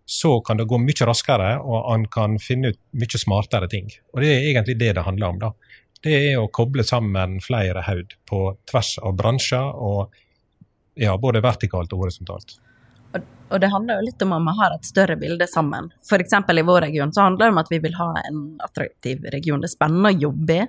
så 0.08 0.38
kan 0.42 0.60
det 0.60 0.70
gå 0.72 0.78
mye 0.80 1.08
raskere, 1.10 1.58
og 1.60 1.90
han 1.92 2.06
kan 2.12 2.38
finne 2.40 2.72
ut 2.72 2.80
mye 2.96 3.20
smartere 3.20 3.68
ting. 3.68 3.90
Og 4.16 4.22
Det 4.24 4.30
er 4.32 4.46
egentlig 4.52 4.78
det 4.80 4.94
det 4.96 5.04
handler 5.04 5.28
om. 5.36 5.40
da 5.40 5.52
det 6.06 6.14
er 6.14 6.40
å 6.40 6.50
koble 6.54 6.86
sammen 6.86 7.40
flere 7.44 7.84
haud 7.88 8.16
på 8.30 8.42
tvers 8.70 8.98
av 9.04 9.16
bransjer, 9.18 9.74
og 9.74 10.14
ja, 10.98 11.16
både 11.18 11.44
vertikalt 11.46 11.94
og 11.94 12.06
horisontalt. 12.06 12.58
Og, 13.50 13.60
det 13.64 13.70
handler 13.72 14.00
jo 14.00 14.08
litt 14.10 14.24
om 14.26 14.34
at 14.36 14.44
vi 14.44 14.56
har 14.60 14.76
et 14.76 14.88
større 14.88 15.16
bilde 15.20 15.48
sammen. 15.48 15.90
F.eks. 16.04 16.34
i 16.34 16.66
vår 16.68 16.82
region 16.88 17.14
så 17.14 17.28
handler 17.28 17.46
det 17.46 17.54
om 17.54 17.62
at 17.62 17.72
vi 17.72 17.80
vil 17.84 17.96
ha 18.00 18.10
en 18.22 18.42
attraktiv 18.66 19.24
region. 19.34 19.62
Det 19.64 19.70
er 19.70 19.76
spennende 19.76 20.12
å 20.12 20.20
jobbe 20.28 20.58
i. 20.58 20.66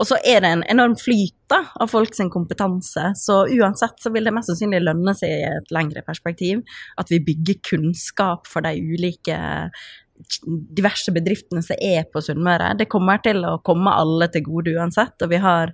Og 0.00 0.08
så 0.08 0.16
er 0.24 0.44
det 0.44 0.50
en 0.54 0.66
enorm 0.72 0.96
flyt 1.00 1.36
da, 1.52 1.62
av 1.80 1.90
folk 1.92 2.14
sin 2.16 2.30
kompetanse, 2.32 3.10
så 3.20 3.42
uansett 3.52 3.98
så 4.00 4.12
vil 4.14 4.28
det 4.28 4.32
mest 4.32 4.48
sannsynlig 4.48 4.80
lønne 4.84 5.12
seg 5.16 5.32
i 5.34 5.48
et 5.48 5.74
lengre 5.74 6.04
perspektiv 6.06 6.62
at 7.00 7.10
vi 7.12 7.20
bygger 7.24 7.60
kunnskap 7.72 8.48
for 8.48 8.64
de 8.64 8.76
ulike 8.80 9.36
diverse 10.76 11.12
bedriftene 11.12 11.62
som 11.64 11.80
er 11.80 12.04
på 12.12 12.22
Sunnmøre. 12.24 12.74
Det 12.78 12.88
kommer 12.92 13.20
til 13.24 13.44
å 13.48 13.58
komme 13.64 13.92
alle 13.96 14.28
til 14.32 14.44
gode 14.48 14.74
uansett, 14.76 15.16
og 15.24 15.32
vi 15.32 15.40
har 15.40 15.72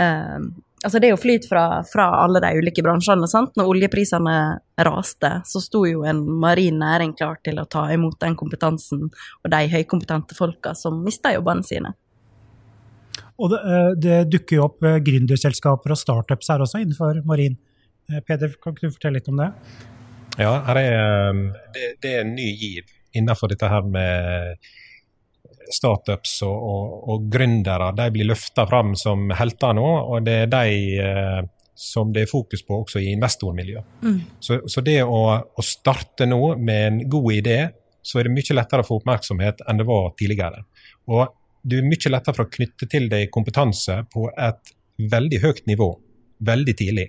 eh, 0.00 0.38
Altså, 0.80 0.96
det 0.96 1.10
er 1.10 1.12
jo 1.12 1.20
flyt 1.20 1.44
fra, 1.48 1.82
fra, 1.84 2.06
alle 2.24 2.40
de 2.40 2.50
ulike 2.56 2.82
bransjene. 2.84 3.28
sant? 3.28 3.52
Når 3.58 3.68
oljeprisene 3.68 4.36
raste, 4.80 5.32
så 5.44 5.60
sto 5.60 5.82
jo 5.84 6.06
en 6.08 6.22
marin 6.40 6.78
næring 6.80 7.12
klar 7.18 7.36
til 7.44 7.60
å 7.60 7.66
ta 7.68 7.84
imot 7.92 8.16
den 8.24 8.36
kompetansen 8.40 9.10
og 9.10 9.50
de 9.52 9.60
høykompetente 9.74 10.38
folka 10.38 10.72
som 10.78 11.02
mista 11.04 11.34
jobbene 11.34 11.66
sine. 11.68 11.92
Og 13.40 13.52
det, 13.52 13.60
eh, 13.60 13.90
det, 13.96 14.16
dukker 14.32 14.56
jo 14.56 14.66
opp 14.68 14.84
eh, 14.84 15.00
gründerselskaper 15.04 15.92
og 15.92 16.00
startups 16.00 16.48
her 16.52 16.64
også 16.64 16.80
innenfor 16.80 17.20
marin. 17.28 17.58
Eh, 18.08 18.24
Peder, 18.24 18.56
kan 18.60 18.72
ikke 18.72 18.88
du 18.88 18.96
fortelle 18.96 19.20
litt 19.20 19.28
om 19.32 19.40
det? 19.40 19.50
Ja, 20.40 20.54
er, 20.72 20.80
det, 21.74 21.86
det 22.00 22.14
er 22.14 22.24
en 22.24 22.36
ny 22.36 22.48
giv 22.56 22.88
innenfor 23.16 23.52
dette 23.52 23.68
her 23.68 23.84
med 23.84 24.56
startups 25.72 26.40
og, 26.46 26.66
og, 26.72 26.92
og 27.12 27.26
gründere. 27.32 27.90
De 27.96 28.08
blir 28.14 28.28
løfta 28.30 28.66
fram 28.68 28.94
som 28.98 29.30
helter 29.36 29.76
nå, 29.76 29.86
og 29.86 30.24
det 30.26 30.36
er 30.44 30.52
de 30.52 30.78
eh, 31.04 31.40
som 31.80 32.12
det 32.12 32.26
er 32.26 32.30
fokus 32.30 32.64
på 32.66 32.82
også 32.82 33.00
i 33.00 33.12
investormiljøet. 33.14 34.00
Mm. 34.04 34.18
Så, 34.40 34.60
så, 34.68 34.82
det 34.84 34.98
å, 35.04 35.20
å, 35.40 35.64
starte 35.64 36.28
nå 36.28 36.54
med 36.58 36.86
en 36.86 37.00
god 37.10 37.32
idé, 37.38 37.58
så 38.02 38.20
er 38.20 38.28
det 38.28 38.34
mye 38.34 38.56
lettere 38.56 38.84
å 38.84 38.88
få 38.88 39.00
oppmerksomhet 39.00 39.64
enn 39.68 39.80
det 39.80 39.88
var 39.88 40.12
tidligere. 40.18 40.64
Og 41.12 41.24
du 41.62 41.78
er 41.80 41.88
mye 41.88 42.12
lettere 42.12 42.36
for 42.36 42.48
å 42.48 42.52
knytte 42.52 42.88
til 42.88 43.08
deg 43.12 43.32
kompetanse 43.32 44.02
på 44.12 44.28
et 44.32 44.76
veldig 45.00 45.40
høyt 45.44 45.66
nivå 45.68 45.90
veldig 46.40 46.76
tidlig, 46.76 47.08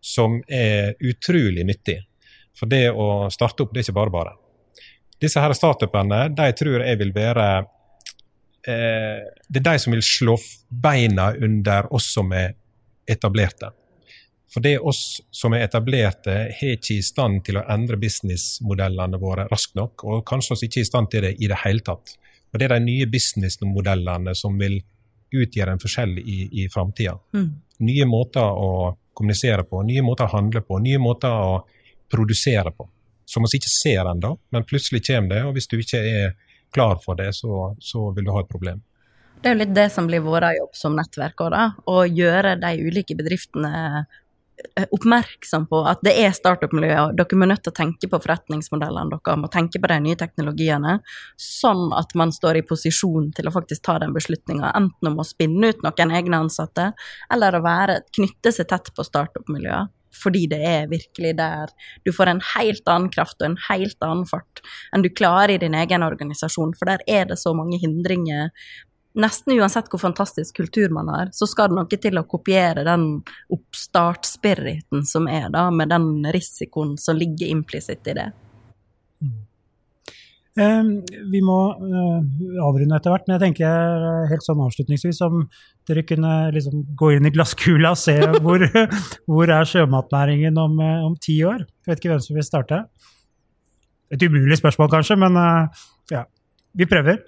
som 0.00 0.38
er 0.48 0.94
utrolig 1.00 1.66
nyttig. 1.66 1.98
For 2.58 2.70
det 2.70 2.88
å 2.90 3.28
starte 3.30 3.64
opp, 3.64 3.74
det 3.74 3.82
er 3.82 3.88
ikke 3.88 3.98
bare 3.98 4.14
bare. 4.14 4.36
Disse 5.18 5.42
her 5.42 5.54
startupene 5.54 6.28
de 6.34 6.46
tror 6.58 6.84
jeg 6.86 6.98
vil 7.00 7.12
være 7.14 7.48
eh, 8.66 9.26
Det 9.48 9.60
er 9.60 9.66
de 9.70 9.78
som 9.78 9.94
vil 9.94 10.04
slå 10.04 10.36
beina 10.68 11.32
under 11.34 11.92
oss 11.94 12.12
som 12.14 12.32
er 12.32 12.54
etablerte. 13.08 13.70
For 14.48 14.64
det 14.64 14.78
oss 14.80 15.20
som 15.30 15.52
er 15.52 15.66
etablerte, 15.66 16.36
har 16.56 16.76
ikke 16.76 16.96
i 16.96 17.04
stand 17.04 17.42
til 17.44 17.60
å 17.60 17.66
endre 17.68 17.98
businessmodellene 18.00 19.20
våre 19.20 19.44
raskt 19.50 19.76
nok, 19.76 20.04
og 20.04 20.24
kanskje 20.28 20.54
oss 20.56 20.64
ikke 20.64 20.80
i 20.80 20.88
stand 20.88 21.10
til 21.12 21.26
det 21.26 21.34
i 21.36 21.50
det 21.50 21.60
hele 21.64 21.84
tatt. 21.84 22.16
Og 22.52 22.58
Det 22.58 22.64
er 22.64 22.78
de 22.78 22.84
nye 22.86 23.06
businessmodellene 23.06 24.34
som 24.34 24.56
vil 24.58 24.80
utgjøre 25.28 25.74
en 25.76 25.82
forskjell 25.82 26.16
i, 26.18 26.38
i 26.64 26.68
framtida. 26.72 27.18
Mm. 27.36 27.50
Nye 27.84 28.06
måter 28.08 28.40
å 28.44 28.94
kommunisere 29.12 29.66
på, 29.68 29.82
nye 29.84 30.02
måter 30.02 30.24
å 30.24 30.32
handle 30.32 30.62
på, 30.64 30.78
nye 30.80 31.00
måter 31.02 31.28
å 31.28 31.58
produsere 32.08 32.72
på 32.72 32.88
som 33.28 33.44
vi 33.44 33.58
ikke 33.58 33.70
ser 33.70 34.08
ennå, 34.08 34.32
men 34.54 34.64
plutselig 34.64 35.02
kommer 35.04 35.34
det. 35.34 35.42
Og 35.44 35.56
hvis 35.56 35.68
du 35.68 35.76
ikke 35.76 36.00
er 36.00 36.30
klar 36.74 37.00
for 37.04 37.18
det, 37.18 37.32
så, 37.36 37.74
så 37.80 38.10
vil 38.16 38.28
du 38.28 38.34
ha 38.34 38.44
et 38.44 38.52
problem. 38.52 38.82
Det 39.38 39.50
er 39.50 39.54
jo 39.54 39.62
litt 39.62 39.74
det 39.76 39.90
som 39.94 40.08
blir 40.08 40.24
vår 40.24 40.48
jobb 40.56 40.72
som 40.74 40.96
nettverk 40.98 41.44
òg, 41.46 41.58
Å 41.86 41.98
gjøre 42.06 42.56
de 42.58 42.72
ulike 42.82 43.14
bedriftene 43.18 43.70
eh, 44.02 44.86
oppmerksom 44.90 45.68
på 45.70 45.84
at 45.86 46.02
det 46.02 46.16
er 46.18 46.34
startup-miljø, 46.34 47.12
dere 47.14 47.38
må 47.38 47.46
nødt 47.46 47.62
til 47.62 47.70
å 47.70 47.76
tenke 47.78 48.10
på 48.10 48.18
forretningsmodellene 48.24 49.14
dere 49.14 49.36
må 49.38 49.50
tenke 49.52 49.78
på 49.78 49.90
de 49.92 50.00
nye 50.08 50.18
teknologiene, 50.18 50.96
sånn 51.38 51.92
at 51.94 52.16
man 52.18 52.34
står 52.34 52.58
i 52.58 52.64
posisjon 52.66 53.30
til 53.36 53.46
å 53.46 53.54
faktisk 53.54 53.86
ta 53.86 54.00
den 54.02 54.16
beslutninga, 54.16 54.72
enten 54.74 55.12
om 55.12 55.22
å 55.22 55.28
spinne 55.28 55.70
ut 55.70 55.86
noen 55.86 56.16
egne 56.18 56.42
ansatte, 56.42 56.90
eller 57.30 57.54
å 57.54 57.62
være, 57.62 58.00
knytte 58.18 58.54
seg 58.54 58.72
tett 58.74 58.90
på 58.96 59.06
startup-miljøet 59.06 59.94
fordi 60.14 60.46
det 60.50 60.60
er 60.64 60.90
virkelig 60.90 61.34
der 61.38 61.72
du 62.06 62.12
får 62.14 62.32
en 62.32 62.42
helt 62.54 62.88
annen 62.88 63.10
kraft 63.12 63.40
og 63.42 63.50
en 63.50 63.60
helt 63.68 63.98
annen 64.04 64.26
fart 64.28 64.62
enn 64.94 65.04
du 65.04 65.10
klarer 65.12 65.54
i 65.54 65.62
din 65.62 65.76
egen 65.78 66.04
organisasjon, 66.06 66.74
for 66.78 66.90
der 66.90 67.04
er 67.06 67.28
det 67.28 67.38
så 67.40 67.54
mange 67.56 67.80
hindringer. 67.82 68.50
Nesten 69.18 69.56
uansett 69.58 69.88
hvor 69.90 70.02
fantastisk 70.02 70.60
kultur 70.60 70.92
man 70.94 71.08
har, 71.12 71.32
så 71.34 71.48
skal 71.48 71.70
det 71.70 71.78
noe 71.78 72.00
til 72.02 72.20
å 72.20 72.26
kopiere 72.28 72.84
den 72.86 73.08
oppstartsspiriten 73.54 75.06
som 75.08 75.26
er, 75.30 75.48
da, 75.54 75.68
med 75.74 75.90
den 75.90 76.28
risikoen 76.34 76.96
som 77.00 77.18
ligger 77.18 77.50
implisitt 77.50 78.06
i 78.10 78.18
det. 78.20 78.28
Vi 80.58 81.40
må 81.44 81.58
eh, 81.72 82.62
avrunde 82.64 82.96
etter 82.98 83.14
hvert, 83.14 83.26
men 83.26 83.36
jeg 83.36 83.44
tenker 83.46 83.66
eh, 83.68 84.28
helt 84.32 84.46
sånn 84.46 84.62
avslutningsvis 84.64 85.20
om 85.26 85.44
dere 85.88 86.04
kunne 86.08 86.32
liksom 86.54 86.82
gå 86.98 87.12
inn 87.14 87.28
i 87.28 87.32
glasskula 87.34 87.92
og 87.94 88.00
se 88.00 88.16
hvor, 88.42 88.64
hvor 89.30 89.52
er 89.54 89.68
sjømatnæringen 89.70 90.58
om, 90.58 90.78
eh, 90.82 91.04
om, 91.06 91.14
ti 91.22 91.38
år? 91.46 91.62
Jeg 91.62 91.92
vet 91.92 92.02
ikke 92.02 92.14
hvem 92.14 92.24
som 92.24 92.38
vil 92.38 92.46
starte. 92.46 92.80
Et 94.10 94.24
umulig 94.24 94.58
spørsmål 94.58 94.90
kanskje, 94.96 95.18
men 95.20 95.36
ja, 96.08 96.22
vi 96.78 96.86
prøver. 96.88 97.20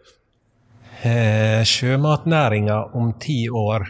Eh, 1.00 1.62
sjømatnæringa 1.64 2.82
om 2.96 3.14
ti 3.20 3.46
år 3.48 3.86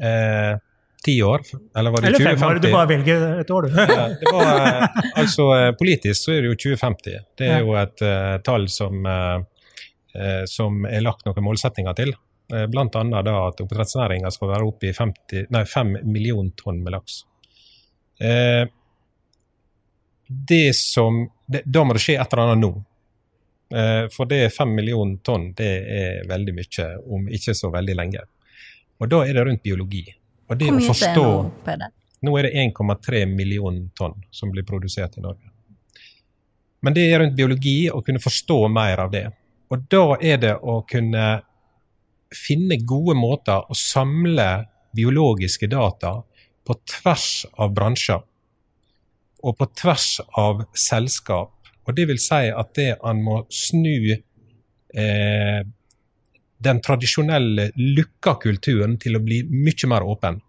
eh, 0.00 0.56
ti 1.06 1.16
år? 1.24 1.44
Eller 1.78 1.94
var 1.94 2.02
det 2.02 2.10
eller 2.10 2.18
2050? 2.18 2.46
År, 2.46 2.60
du 2.62 2.68
bare 2.72 2.88
velger 2.90 3.26
et 3.40 3.50
år, 3.56 3.66
du. 3.66 3.80
ja, 3.80 4.06
det 4.20 4.32
var, 4.32 4.50
eh, 4.66 5.02
altså, 5.22 5.48
eh, 5.56 5.72
politisk 5.78 6.20
så 6.20 6.34
er 6.34 6.42
det 6.44 6.52
jo 6.52 6.58
2050. 6.64 7.18
Det 7.38 7.50
er 7.56 7.62
jo 7.64 7.76
et 7.80 8.04
uh, 8.06 8.36
tall 8.46 8.66
som, 8.72 9.06
uh, 9.06 10.42
som 10.50 10.82
er 10.90 11.04
lagt 11.06 11.26
noen 11.28 11.46
målsettinger 11.46 11.96
til. 11.98 12.14
Uh, 12.52 12.64
blant 12.70 12.98
annet 12.98 13.26
da 13.26 13.36
at 13.46 13.62
oppdrettsnæringa 13.64 14.32
skal 14.34 14.52
være 14.54 14.66
oppe 14.68 14.90
i 14.90 14.96
50, 14.96 15.48
nei, 15.54 15.64
5 15.70 15.94
millioner 16.04 16.52
tonn 16.58 16.82
med 16.82 16.98
laks. 16.98 17.22
Det 20.26 20.74
som, 20.74 21.26
det, 21.46 21.60
Da 21.66 21.82
må 21.84 21.94
det 21.94 22.00
skje 22.02 22.16
et 22.16 22.32
eller 22.32 22.48
annet 22.48 22.64
nå. 22.64 22.70
Eh, 23.74 24.08
for 24.08 24.26
det 24.26 24.50
5 24.50 24.74
millioner 24.74 25.18
tonn 25.22 25.50
det 25.58 25.72
er 25.90 26.28
veldig 26.28 26.54
mye 26.54 26.86
om 27.10 27.26
ikke 27.28 27.54
så 27.54 27.70
veldig 27.74 27.96
lenge. 27.98 28.22
Og 29.02 29.10
da 29.10 29.24
er 29.26 29.34
det 29.34 29.44
rundt 29.46 29.62
biologi. 29.62 30.04
Og 30.46 30.58
det 30.60 30.70
å 30.72 30.80
forstå 30.88 31.28
det 31.66 31.92
Nå 32.24 32.32
er 32.40 32.46
det 32.48 32.62
1,3 32.62 33.26
millioner 33.28 33.90
tonn 33.94 34.14
som 34.34 34.50
blir 34.50 34.64
produsert 34.66 35.18
i 35.18 35.22
Norge. 35.22 35.50
Men 36.82 36.94
det 36.96 37.04
er 37.10 37.20
rundt 37.20 37.36
biologi, 37.36 37.90
å 37.92 38.00
kunne 38.02 38.22
forstå 38.22 38.56
mer 38.72 39.02
av 39.04 39.12
det. 39.12 39.26
Og 39.70 39.84
da 39.92 40.16
er 40.16 40.40
det 40.42 40.54
å 40.56 40.78
kunne 40.88 41.26
finne 42.34 42.78
gode 42.88 43.16
måter 43.18 43.68
å 43.68 43.76
samle 43.76 44.48
biologiske 44.96 45.68
data 45.70 46.16
på 46.66 46.78
tvers 46.88 47.28
av 47.62 47.74
bransjer. 47.76 48.24
Og 49.46 49.58
på 49.60 49.68
tvers 49.76 50.08
av 50.40 50.64
selskap. 50.74 51.52
Og 51.86 51.94
det 51.94 52.08
vil 52.10 52.18
si 52.22 52.46
at 52.50 52.72
det 52.78 52.94
han 53.02 53.20
må 53.22 53.42
snu 53.52 54.16
eh, 54.16 55.60
den 56.58 56.80
tradisjonelle 56.80 57.70
lukka 57.76 58.36
kulturen 58.42 58.96
til 59.00 59.18
å 59.18 59.22
bli 59.24 59.42
mye 59.50 59.90
mer 59.90 60.06
åpen. 60.06 60.40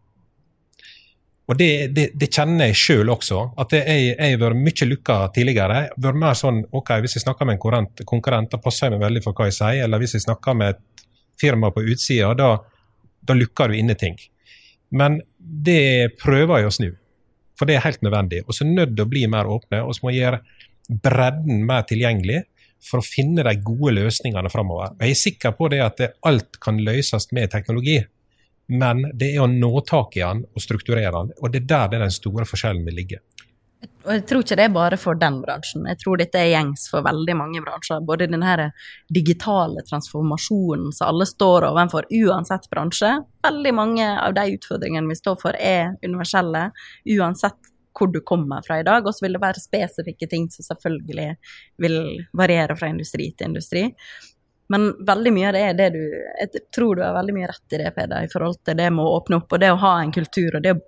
Og 1.47 1.55
det, 1.55 1.69
det, 1.95 2.09
det 2.19 2.27
kjenner 2.27 2.67
jeg 2.69 2.79
sjøl 2.79 3.11
også. 3.13 3.41
At 3.61 3.71
jeg 3.77 4.15
har 4.19 4.39
vært 4.41 4.59
mye 4.59 4.87
lukka 4.89 5.17
tidligere. 5.35 5.83
Jeg 5.85 6.03
vært 6.03 6.21
mer 6.23 6.35
sånn 6.35 6.63
ok, 6.75 6.97
Hvis 7.03 7.15
jeg 7.15 7.23
snakker 7.23 7.47
med 7.47 7.55
en 7.55 7.61
konkurrent, 7.63 8.03
konkurrent 8.09 8.51
da 8.51 8.59
passer 8.59 8.87
jeg 8.87 8.97
meg 8.97 9.05
veldig 9.05 9.23
for 9.23 9.37
hva 9.37 9.47
jeg 9.47 9.55
sier. 9.59 9.83
Eller 9.85 10.03
hvis 10.03 10.17
jeg 10.17 10.25
snakker 10.25 10.57
med 10.59 10.75
et 10.75 11.05
firma 11.39 11.71
på 11.71 11.85
utsida, 11.87 12.33
da, 12.35 12.49
da 13.23 13.37
lukker 13.37 13.71
du 13.71 13.79
inne 13.79 13.95
ting. 13.95 14.19
Men 14.91 15.21
det 15.39 16.17
prøver 16.19 16.63
jeg 16.63 16.67
å 16.67 16.75
snu. 16.79 16.89
For 17.57 17.69
det 17.69 17.77
er 17.77 17.85
helt 17.87 18.03
nødvendig. 18.03 18.43
Og 18.45 18.51
så 18.53 18.65
er 18.65 18.73
nødt 18.73 18.95
til 18.97 19.07
å 19.07 19.11
bli 19.15 19.23
mer 19.31 19.47
åpne, 19.47 19.81
og 19.87 19.95
så 19.95 20.03
må 20.03 20.13
gjøre 20.15 20.43
bredden 20.87 21.63
mer 21.67 21.87
tilgjengelig 21.87 22.43
for 22.83 23.01
å 23.01 23.05
finne 23.05 23.45
de 23.45 23.55
gode 23.63 23.95
løsningene 23.97 24.51
framover. 24.53 24.93
Jeg 25.01 25.15
er 25.15 25.21
sikker 25.23 25.55
på 25.57 25.71
det 25.73 25.81
at 25.83 25.97
det, 26.01 26.11
alt 26.27 26.59
kan 26.63 26.79
løses 26.83 27.31
med 27.35 27.51
teknologi, 27.53 27.99
men 28.67 29.07
det 29.15 29.33
er 29.33 29.45
å 29.45 29.51
nå 29.51 29.71
tak 29.87 30.17
i 30.19 30.25
den 30.25 30.43
og 30.47 30.63
strukturere 30.63 31.13
den. 31.15 31.33
Og 31.41 31.51
det 31.53 31.63
er 31.63 31.71
der 31.71 31.91
det 31.91 31.99
er 31.99 32.07
den 32.07 32.15
store 32.15 32.47
forskjellen 32.47 32.85
vil 32.87 32.99
ligge. 32.99 33.21
Og 34.07 34.13
jeg 34.15 34.23
tror 34.25 34.43
ikke 34.43 34.55
det 34.57 34.65
er 34.65 34.73
bare 34.73 34.97
for 34.99 35.19
den 35.19 35.37
bransjen. 35.43 35.85
Jeg 35.91 35.99
tror 36.01 36.19
dette 36.19 36.39
er 36.39 36.49
gjengs 36.53 36.87
for 36.89 37.05
veldig 37.05 37.35
mange 37.37 37.61
bransjer. 37.61 38.01
Både 38.07 38.29
den 38.31 38.43
digitale 39.13 39.83
transformasjonen 39.85 40.93
som 40.95 41.11
alle 41.11 41.27
står 41.27 41.67
overfor, 41.67 42.07
uansett 42.09 42.69
bransje. 42.71 43.11
Veldig 43.45 43.73
mange 43.75 44.07
av 44.07 44.33
de 44.37 44.47
utfordringene 44.55 45.11
vi 45.11 45.19
står 45.19 45.37
for, 45.43 45.59
er 45.59 45.93
universelle, 46.05 46.69
uansett 47.17 47.73
hvor 47.97 48.11
du 48.13 48.21
kommer 48.21 48.65
fra 48.65 48.79
i 48.79 48.85
dag. 48.87 49.05
Og 49.05 49.15
så 49.15 49.25
vil 49.25 49.37
det 49.37 49.43
være 49.43 49.63
spesifikke 49.63 50.29
ting 50.29 50.49
som 50.53 50.65
selvfølgelig 50.69 51.29
vil 51.83 52.01
variere 52.37 52.77
fra 52.79 52.91
industri 52.93 53.31
til 53.33 53.51
industri. 53.51 53.87
Men 54.69 54.89
veldig 55.07 55.31
mye 55.31 55.47
av 55.47 55.55
det 55.55 55.63
er 55.63 55.75
det 55.79 55.87
du 55.95 56.01
Jeg 56.03 56.65
tror 56.75 56.97
du 56.97 57.03
har 57.05 57.15
veldig 57.15 57.35
mye 57.37 57.47
rett 57.47 57.75
i 57.75 57.81
det, 57.81 57.93
Peder, 57.95 58.25
i 58.25 58.31
forhold 58.31 58.59
til 58.67 58.77
det 58.79 58.91
med 58.91 59.05
å 59.05 59.17
åpne 59.21 59.39
opp, 59.39 59.53
og 59.55 59.63
det 59.63 59.71
å 59.71 59.81
ha 59.81 59.93
en 60.01 60.13
kultur, 60.15 60.57
og 60.57 60.63
det 60.65 60.75
å 60.75 60.81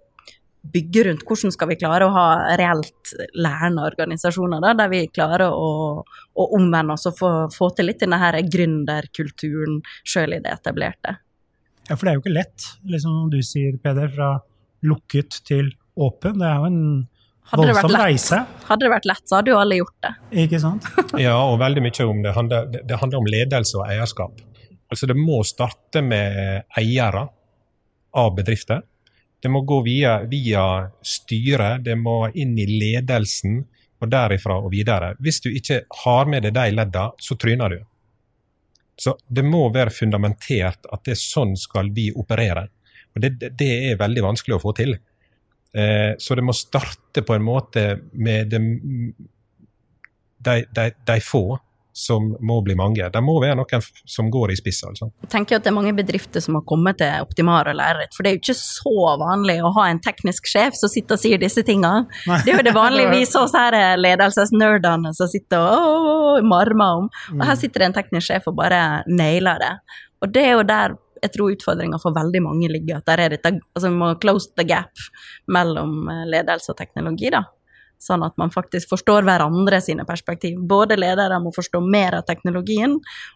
bygge 0.74 1.06
rundt 1.08 1.24
hvordan 1.24 1.54
skal 1.56 1.70
vi 1.72 1.78
klare 1.80 2.08
å 2.10 2.12
ha 2.12 2.26
reelt 2.60 3.14
lærende 3.40 3.86
organisasjoner, 3.88 4.60
da, 4.64 4.74
der 4.82 4.92
vi 4.92 5.06
klarer 5.08 5.56
å, 5.56 6.04
å 6.04 6.48
omvende 6.58 6.98
oss 6.98 7.08
og 7.08 7.16
få, 7.16 7.32
få 7.56 7.72
til 7.78 7.88
litt 7.88 8.04
denne 8.04 8.20
her 8.20 8.36
gründerkulturen 8.44 9.80
sjøl 10.04 10.36
i 10.36 10.42
det 10.44 10.52
etablerte. 10.60 11.16
Ja, 11.88 11.96
for 11.96 12.06
det 12.06 12.12
er 12.12 12.20
jo 12.20 12.24
ikke 12.26 12.36
lett, 12.36 12.68
liksom 12.92 13.30
du 13.32 13.40
sier, 13.46 13.80
Peder, 13.82 14.12
fra 14.14 14.34
lukket 14.86 15.40
til 15.48 15.72
åpen. 16.06 16.38
Det 16.40 16.48
er 16.50 16.60
jo 16.62 16.68
en 16.70 16.82
Hadde 17.50 17.66
voldsom 17.74 17.96
reise, 17.98 18.38
hadde 18.68 18.86
det 18.86 18.90
vært 18.94 19.08
lett, 19.10 19.24
så 19.26 19.40
hadde 19.40 19.50
jo 19.50 19.58
alle 19.58 19.78
gjort 19.80 19.96
det. 20.06 20.12
ikke 20.44 20.60
sant? 20.62 20.86
Ja, 21.18 21.34
og 21.50 21.56
veldig 21.62 21.82
mye 21.82 22.06
om 22.06 22.20
det 22.22 22.34
handler, 22.36 22.68
det- 22.76 23.00
handler 23.02 23.18
om 23.24 23.26
ledelse 23.34 23.80
og 23.80 23.88
eierskap. 23.90 24.44
Altså 24.92 25.08
Det 25.10 25.16
må 25.18 25.40
starte 25.46 26.04
med 26.06 26.64
eiere 26.78 27.24
av 28.14 28.36
bedrifter. 28.38 28.84
Det 29.42 29.50
må 29.50 29.62
gå 29.66 29.80
via, 29.86 30.20
via 30.30 30.64
styret, 31.02 31.84
det 31.86 31.96
må 31.98 32.28
inn 32.36 32.54
i 32.60 32.66
ledelsen, 32.70 33.64
og 34.02 34.10
derifra 34.14 34.56
og 34.62 34.70
videre. 34.72 35.16
Hvis 35.20 35.42
du 35.44 35.50
ikke 35.50 35.82
har 36.04 36.26
med 36.30 36.44
deg 36.46 36.54
de 36.56 36.70
ledda, 36.78 37.10
så 37.20 37.36
tryner 37.36 37.70
du. 37.74 37.80
Så 39.00 39.14
det 39.28 39.44
må 39.48 39.66
være 39.74 39.90
fundamentert 39.96 40.86
at 40.92 41.04
det 41.08 41.16
er 41.16 41.20
sånn 41.22 41.56
skal 41.58 41.90
vi 41.96 42.10
operere. 42.14 42.68
Og 43.16 43.22
det, 43.24 43.40
det- 43.40 43.54
det 43.58 43.70
er 43.92 43.98
veldig 44.00 44.22
vanskelig 44.24 44.58
å 44.60 44.62
få 44.62 44.76
til. 44.76 44.98
Eh, 45.78 46.16
så 46.18 46.36
det 46.36 46.46
må 46.46 46.56
starte 46.58 47.22
på 47.26 47.36
en 47.36 47.46
måte 47.46 48.00
med 48.14 48.50
de, 48.54 48.62
de, 50.46 50.62
de, 50.76 50.92
de 51.06 51.20
få 51.22 51.60
som 52.00 52.30
må 52.40 52.62
bli 52.64 52.76
mange. 52.80 53.10
Det 53.12 53.22
må 53.24 53.36
være 53.42 53.58
noen 53.60 53.84
som 54.08 54.30
går 54.32 54.54
i 54.54 54.58
spiss. 54.60 54.82
altså. 54.88 55.10
Jeg 55.26 55.32
tenker 55.34 55.58
at 55.58 55.66
det 55.66 55.72
er 55.72 55.76
mange 55.76 55.94
bedrifter 55.98 56.44
som 56.44 56.56
har 56.60 56.64
kommet 56.70 57.00
til 57.02 57.26
Optimar 57.26 57.68
og 57.68 57.82
for 58.16 58.24
det 58.24 58.32
er 58.32 58.38
jo 58.38 58.42
ikke 58.44 58.58
så 58.58 59.16
vanlig 59.20 59.58
å 59.64 59.74
ha 59.76 59.90
en 59.90 60.02
teknisk 60.04 60.48
sjef 60.48 60.78
som 60.80 60.92
sitter 60.92 61.18
og 61.18 61.24
sier 61.24 61.42
disse 61.42 61.64
tinga. 61.68 62.06
Det 62.46 62.54
er 62.54 62.62
jo 62.62 62.68
det 62.70 62.76
vanlige 62.78 63.12
vi 63.12 63.26
så 63.28 63.46
her 63.52 63.98
ledelsesnerdene 64.00 65.12
som 65.18 65.32
sitter 65.32 65.60
og 65.60 66.46
marmer 66.48 67.04
om. 67.04 67.10
Og 67.36 67.44
her 67.50 67.60
sitter 67.60 67.84
det 67.84 67.90
en 67.90 68.00
teknisk 68.00 68.30
sjef 68.30 68.48
og 68.48 68.58
bare 68.62 69.04
nailer 69.10 69.60
det. 69.60 69.74
Og 70.24 70.32
det 70.36 70.46
er 70.46 70.58
jo 70.58 70.66
der 70.68 70.96
jeg 71.22 71.32
tror 71.36 71.54
utfordringa 71.56 72.00
for 72.02 72.16
veldig 72.16 72.42
mange 72.46 72.70
ligger, 72.72 72.98
at 73.02 73.06
der 73.12 73.26
er 73.26 73.30
dette, 73.38 73.54
altså 73.76 73.90
vi 73.92 73.96
må 74.02 74.14
close 74.22 74.52
the 74.58 74.66
gap 74.68 74.92
mellom 75.48 76.10
eh, 76.10 76.26
ledelse 76.36 76.72
og 76.74 76.78
teknologi, 76.82 77.30
da. 77.34 77.44
Sånn 78.00 78.22
at 78.24 78.38
man 78.40 78.48
faktisk 78.48 78.88
forstår 78.94 79.26
hverandre 79.28 79.82
sine 79.84 80.06
perspektiv. 80.08 80.56
Både 80.72 80.96
ledere 80.96 81.36
må 81.44 81.52
forstå 81.52 81.82
mer 81.84 82.16
av 82.22 82.24
teknologien, 82.30 82.94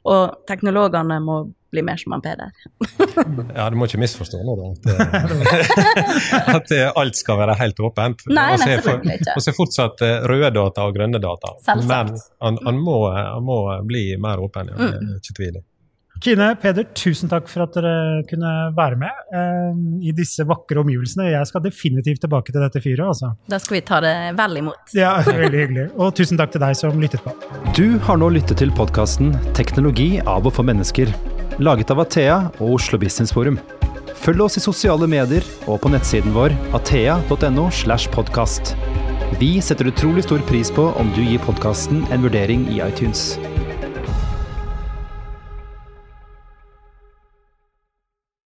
og 0.07 0.37
teknologene 0.47 1.17
må 1.19 1.41
bli 1.73 1.81
mer 1.83 1.97
som 1.99 2.13
han 2.15 2.21
Peder. 2.23 2.53
Ja, 3.57 3.65
Du 3.69 3.75
må 3.75 3.89
ikke 3.89 3.99
misforstå 3.99 4.39
nå, 4.45 4.55
da. 4.55 4.69
At, 6.53 6.71
eh, 6.71 6.77
eh, 6.85 6.91
alt 6.95 7.17
skal 7.19 7.41
være 7.41 7.57
helt 7.59 7.79
åpent. 7.83 8.23
Nei, 8.29 8.53
nei, 8.55 8.69
selvfølgelig 8.77 9.17
ikke. 9.19 9.35
Og 9.35 9.43
så 9.43 9.51
er 9.51 9.57
fortsatt 9.57 10.05
røde 10.31 10.51
data 10.55 10.87
og 10.87 10.95
grønne 10.95 11.19
data. 11.23 11.53
Selvsagt. 11.65 12.13
Men 12.13 12.23
han, 12.47 12.59
han, 12.69 12.79
må, 12.87 12.97
han 13.11 13.43
må 13.43 13.59
bli 13.89 14.05
mer 14.21 14.41
åpen. 14.47 14.71
Ja. 14.71 14.79
Det 14.79 14.93
Mm. 15.03 15.09
er 15.11 15.19
ikke 15.19 15.35
tvil 15.41 15.55
i. 15.59 15.63
Kine, 16.23 16.53
Peder, 16.55 16.85
tusen 16.95 17.27
takk 17.27 17.49
for 17.51 17.65
at 17.65 17.75
dere 17.75 18.21
kunne 18.29 18.51
være 18.77 18.95
med 19.01 19.33
eh, 19.35 19.79
i 20.07 20.13
disse 20.15 20.45
vakre 20.47 20.79
omgivelsene. 20.79 21.25
Jeg 21.33 21.49
skal 21.49 21.65
definitivt 21.65 22.21
tilbake 22.23 22.53
til 22.53 22.63
dette 22.63 22.79
fyret, 22.79 23.03
altså. 23.03 23.33
Da 23.51 23.59
skal 23.59 23.75
vi 23.75 23.81
ta 23.89 23.99
det 24.03 24.13
vel 24.37 24.61
imot. 24.61 24.93
Ja, 24.95 25.17
veldig 25.27 25.59
hyggelig. 25.65 25.85
Og 25.99 26.13
tusen 26.15 26.39
takk 26.39 26.53
til 26.55 26.63
deg 26.63 26.77
som 26.79 27.01
lyttet 27.03 27.25
på. 27.25 27.35
Du 27.75 27.99
har 28.07 28.21
nå 28.21 28.31
lyttet 28.37 28.61
til 28.63 28.71
podkasten 28.71 29.35
'Teknologi 29.51 30.21
av 30.23 30.47
og 30.47 30.55
for 30.55 30.63
mennesker', 30.63 31.11
laget 31.59 31.91
av 31.91 31.99
Athea 32.05 32.37
og 32.61 32.79
Oslo 32.79 32.97
Business 32.97 33.35
Forum. 33.35 33.59
Følg 34.23 34.45
oss 34.45 34.55
i 34.55 34.63
sosiale 34.63 35.09
medier 35.11 35.43
og 35.67 35.81
på 35.83 35.91
nettsiden 35.91 36.31
vår 36.31 36.55
athea.no. 36.71 37.67
slash 37.69 38.07
podcast. 38.07 38.77
Vi 39.41 39.59
setter 39.59 39.91
utrolig 39.91 40.23
stor 40.23 40.39
pris 40.47 40.71
på 40.71 40.93
om 40.95 41.11
du 41.17 41.19
gir 41.25 41.43
podkasten 41.43 42.05
en 42.13 42.23
vurdering 42.23 42.69
i 42.71 42.79
iTunes. 42.79 43.33